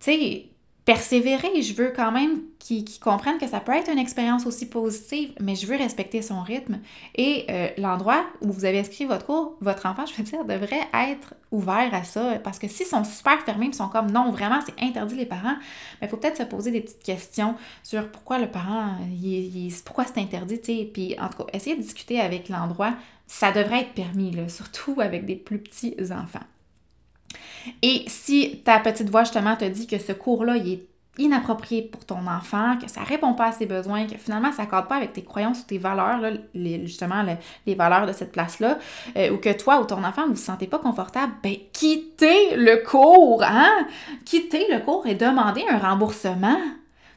sais, 0.00 0.46
persévérer, 0.86 1.62
je 1.62 1.74
veux 1.74 1.92
quand 1.94 2.12
même 2.12 2.42
qu'ils 2.60 3.00
comprennent 3.00 3.38
que 3.38 3.48
ça 3.48 3.58
peut 3.58 3.72
être 3.72 3.90
une 3.90 3.98
expérience 3.98 4.46
aussi 4.46 4.66
positive, 4.66 5.32
mais 5.40 5.56
je 5.56 5.66
veux 5.66 5.76
respecter 5.76 6.22
son 6.22 6.40
rythme. 6.42 6.78
Et 7.16 7.44
euh, 7.50 7.68
l'endroit 7.76 8.24
où 8.40 8.52
vous 8.52 8.64
avez 8.64 8.78
inscrit 8.78 9.04
votre 9.04 9.26
cours, 9.26 9.56
votre 9.60 9.86
enfant, 9.86 10.06
je 10.06 10.14
veux 10.14 10.22
dire, 10.22 10.44
devrait 10.44 10.88
être 10.94 11.34
ouvert 11.50 11.92
à 11.92 12.04
ça. 12.04 12.38
Parce 12.38 12.60
que 12.60 12.68
s'ils 12.68 12.86
sont 12.86 13.02
super 13.02 13.40
fermés, 13.40 13.66
ils 13.66 13.74
sont 13.74 13.88
comme 13.88 14.12
non, 14.12 14.30
vraiment, 14.30 14.60
c'est 14.64 14.80
interdit 14.80 15.16
les 15.16 15.26
parents, 15.26 15.56
mais 16.00 16.06
il 16.06 16.08
faut 16.08 16.18
peut-être 16.18 16.38
se 16.38 16.44
poser 16.44 16.70
des 16.70 16.82
petites 16.82 17.02
questions 17.02 17.56
sur 17.82 18.08
pourquoi 18.12 18.38
le 18.38 18.48
parent, 18.48 18.92
pourquoi 19.84 20.04
c'est 20.04 20.20
interdit, 20.20 20.60
tu 20.60 20.66
sais. 20.66 20.90
Puis 20.92 21.16
en 21.18 21.28
tout 21.28 21.38
cas, 21.38 21.50
essayer 21.52 21.74
de 21.74 21.82
discuter 21.82 22.20
avec 22.20 22.48
l'endroit, 22.48 22.94
ça 23.26 23.50
devrait 23.50 23.80
être 23.80 23.94
permis, 23.94 24.36
surtout 24.48 25.00
avec 25.00 25.26
des 25.26 25.34
plus 25.34 25.58
petits 25.58 25.96
enfants. 26.12 26.46
Et 27.82 28.04
si 28.08 28.62
ta 28.64 28.78
petite 28.78 29.10
voix 29.10 29.24
justement 29.24 29.56
te 29.56 29.64
dit 29.64 29.86
que 29.86 29.98
ce 29.98 30.12
cours-là, 30.12 30.56
est 30.56 30.86
inapproprié 31.18 31.82
pour 31.82 32.04
ton 32.04 32.26
enfant, 32.26 32.76
que 32.80 32.90
ça 32.90 33.02
répond 33.02 33.34
pas 33.34 33.46
à 33.46 33.52
ses 33.52 33.66
besoins, 33.66 34.06
que 34.06 34.16
finalement 34.18 34.52
ça 34.52 34.64
ne 34.64 34.68
pas 34.68 34.96
avec 34.96 35.12
tes 35.12 35.22
croyances 35.22 35.60
ou 35.60 35.64
tes 35.64 35.78
valeurs, 35.78 36.20
justement 36.54 37.24
les, 37.66 37.74
valeurs 37.74 38.06
de 38.06 38.12
cette 38.12 38.32
place-là, 38.32 38.78
euh, 39.16 39.30
ou 39.30 39.38
que 39.38 39.52
toi 39.52 39.80
ou 39.80 39.84
ton 39.84 40.04
enfant 40.04 40.26
vous 40.26 40.34
vous 40.34 40.40
sentez 40.40 40.66
pas 40.66 40.78
confortable, 40.78 41.32
ben 41.42 41.54
quittez 41.72 42.56
le 42.56 42.84
cours, 42.84 43.42
hein? 43.42 43.86
Quittez 44.24 44.66
le 44.70 44.80
cours 44.80 45.06
et 45.06 45.14
demandez 45.14 45.64
un 45.70 45.78
remboursement. 45.78 46.58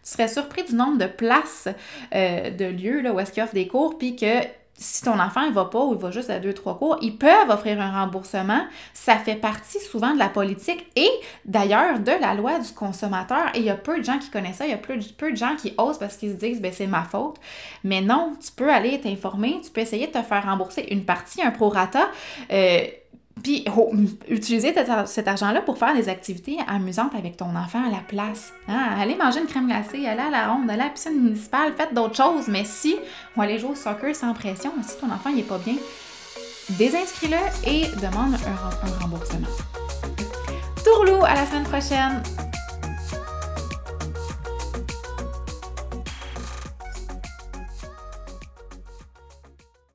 Tu 0.04 0.12
serais 0.12 0.30
surpris 0.30 0.64
du 0.64 0.76
nombre 0.76 0.98
de 0.98 1.06
places 1.06 1.68
euh, 2.16 2.52
de 2.52 2.66
lieux 2.66 3.02
là, 3.02 3.12
où 3.12 3.20
est-ce 3.20 3.32
qu'ils 3.32 3.44
offrent 3.44 3.54
des 3.54 3.68
cours, 3.68 3.98
puis 3.98 4.16
que 4.16 4.44
si 4.80 5.04
ton 5.04 5.20
enfant 5.20 5.46
ne 5.46 5.52
va 5.52 5.66
pas 5.66 5.84
ou 5.84 5.94
il 5.94 6.00
va 6.00 6.10
juste 6.10 6.30
à 6.30 6.40
deux, 6.40 6.54
trois 6.54 6.78
cours, 6.78 6.98
ils 7.02 7.18
peuvent 7.18 7.50
offrir 7.50 7.82
un 7.82 7.92
remboursement. 7.92 8.62
Ça 8.94 9.18
fait 9.18 9.36
partie 9.36 9.80
souvent 9.80 10.14
de 10.14 10.20
la 10.20 10.30
politique 10.30 10.88
et 10.96 11.10
d'ailleurs 11.44 12.00
de 12.00 12.12
la 12.12 12.34
loi 12.34 12.60
du 12.60 12.72
consommateur. 12.72 13.48
Et 13.54 13.60
il 13.60 13.66
y 13.66 13.70
a 13.70 13.76
peu 13.76 14.00
de 14.00 14.06
gens 14.06 14.18
qui 14.18 14.30
connaissent 14.30 14.58
ça, 14.58 14.66
il 14.66 14.72
y 14.72 14.74
a 14.74 14.78
peu, 14.78 14.96
de 14.96 15.36
gens 15.36 15.56
qui 15.58 15.74
osent 15.78 15.98
parce 15.98 16.16
qu'ils 16.16 16.32
se 16.32 16.38
disent 16.38 16.62
ben, 16.62 16.72
c'est 16.74 16.88
ma 16.88 17.04
faute. 17.04 17.36
Mais 17.84 18.02
non, 18.02 18.34
tu 18.44 18.52
peux 18.54 18.72
aller 18.72 19.00
t'informer, 19.02 19.60
tu 19.64 19.70
peux 19.70 19.82
essayer 19.82 20.08
de 20.08 20.14
te 20.14 20.22
faire 20.22 20.46
rembourser 20.46 20.88
une 20.92 21.04
partie, 21.04 21.42
un 21.42 21.52
prorata. 21.52 22.10
Euh, 22.52 22.88
puis 23.42 23.66
oh, 23.76 23.92
utiliser 24.28 24.74
cet 25.06 25.28
argent-là 25.28 25.62
pour 25.62 25.78
faire 25.78 25.96
des 25.96 26.10
activités 26.10 26.58
amusantes 26.68 27.16
avec 27.16 27.38
ton 27.38 27.56
enfant 27.56 27.86
à 27.86 27.90
la 27.90 28.02
place. 28.08 28.54
Hein? 28.68 28.80
Allez 29.00 29.16
manger 29.16 29.42
une 29.42 29.48
crème 29.48 29.68
glacée, 29.68 30.06
aller 30.06 30.22
à 30.22 30.30
la 30.30 30.50
ronde, 30.50 30.70
aller 30.70 30.82
à 30.82 30.86
la 30.86 30.90
piscine 30.90 31.22
municipale, 31.22 31.74
faites 31.78 31.94
d'autres 31.94 32.16
choses. 32.16 32.48
Mais 32.48 32.64
si, 32.66 32.96
on 33.36 33.42
aller 33.42 33.60
jouer 33.60 33.72
au 33.72 33.76
soccer 33.76 34.16
sans 34.16 34.34
pression, 34.34 34.72
si 34.82 34.98
ton 34.98 35.12
enfant 35.12 35.32
n'est 35.32 35.44
pas 35.44 35.58
bien, 35.58 35.76
désinscris-le 36.72 37.38
et 37.70 37.88
demande 38.02 38.36
un, 38.36 38.88
un 38.88 39.00
remboursement. 39.02 39.48
Tourlou, 40.84 41.24
à 41.24 41.36
la 41.36 41.46
semaine 41.46 41.64
prochaine! 41.64 42.24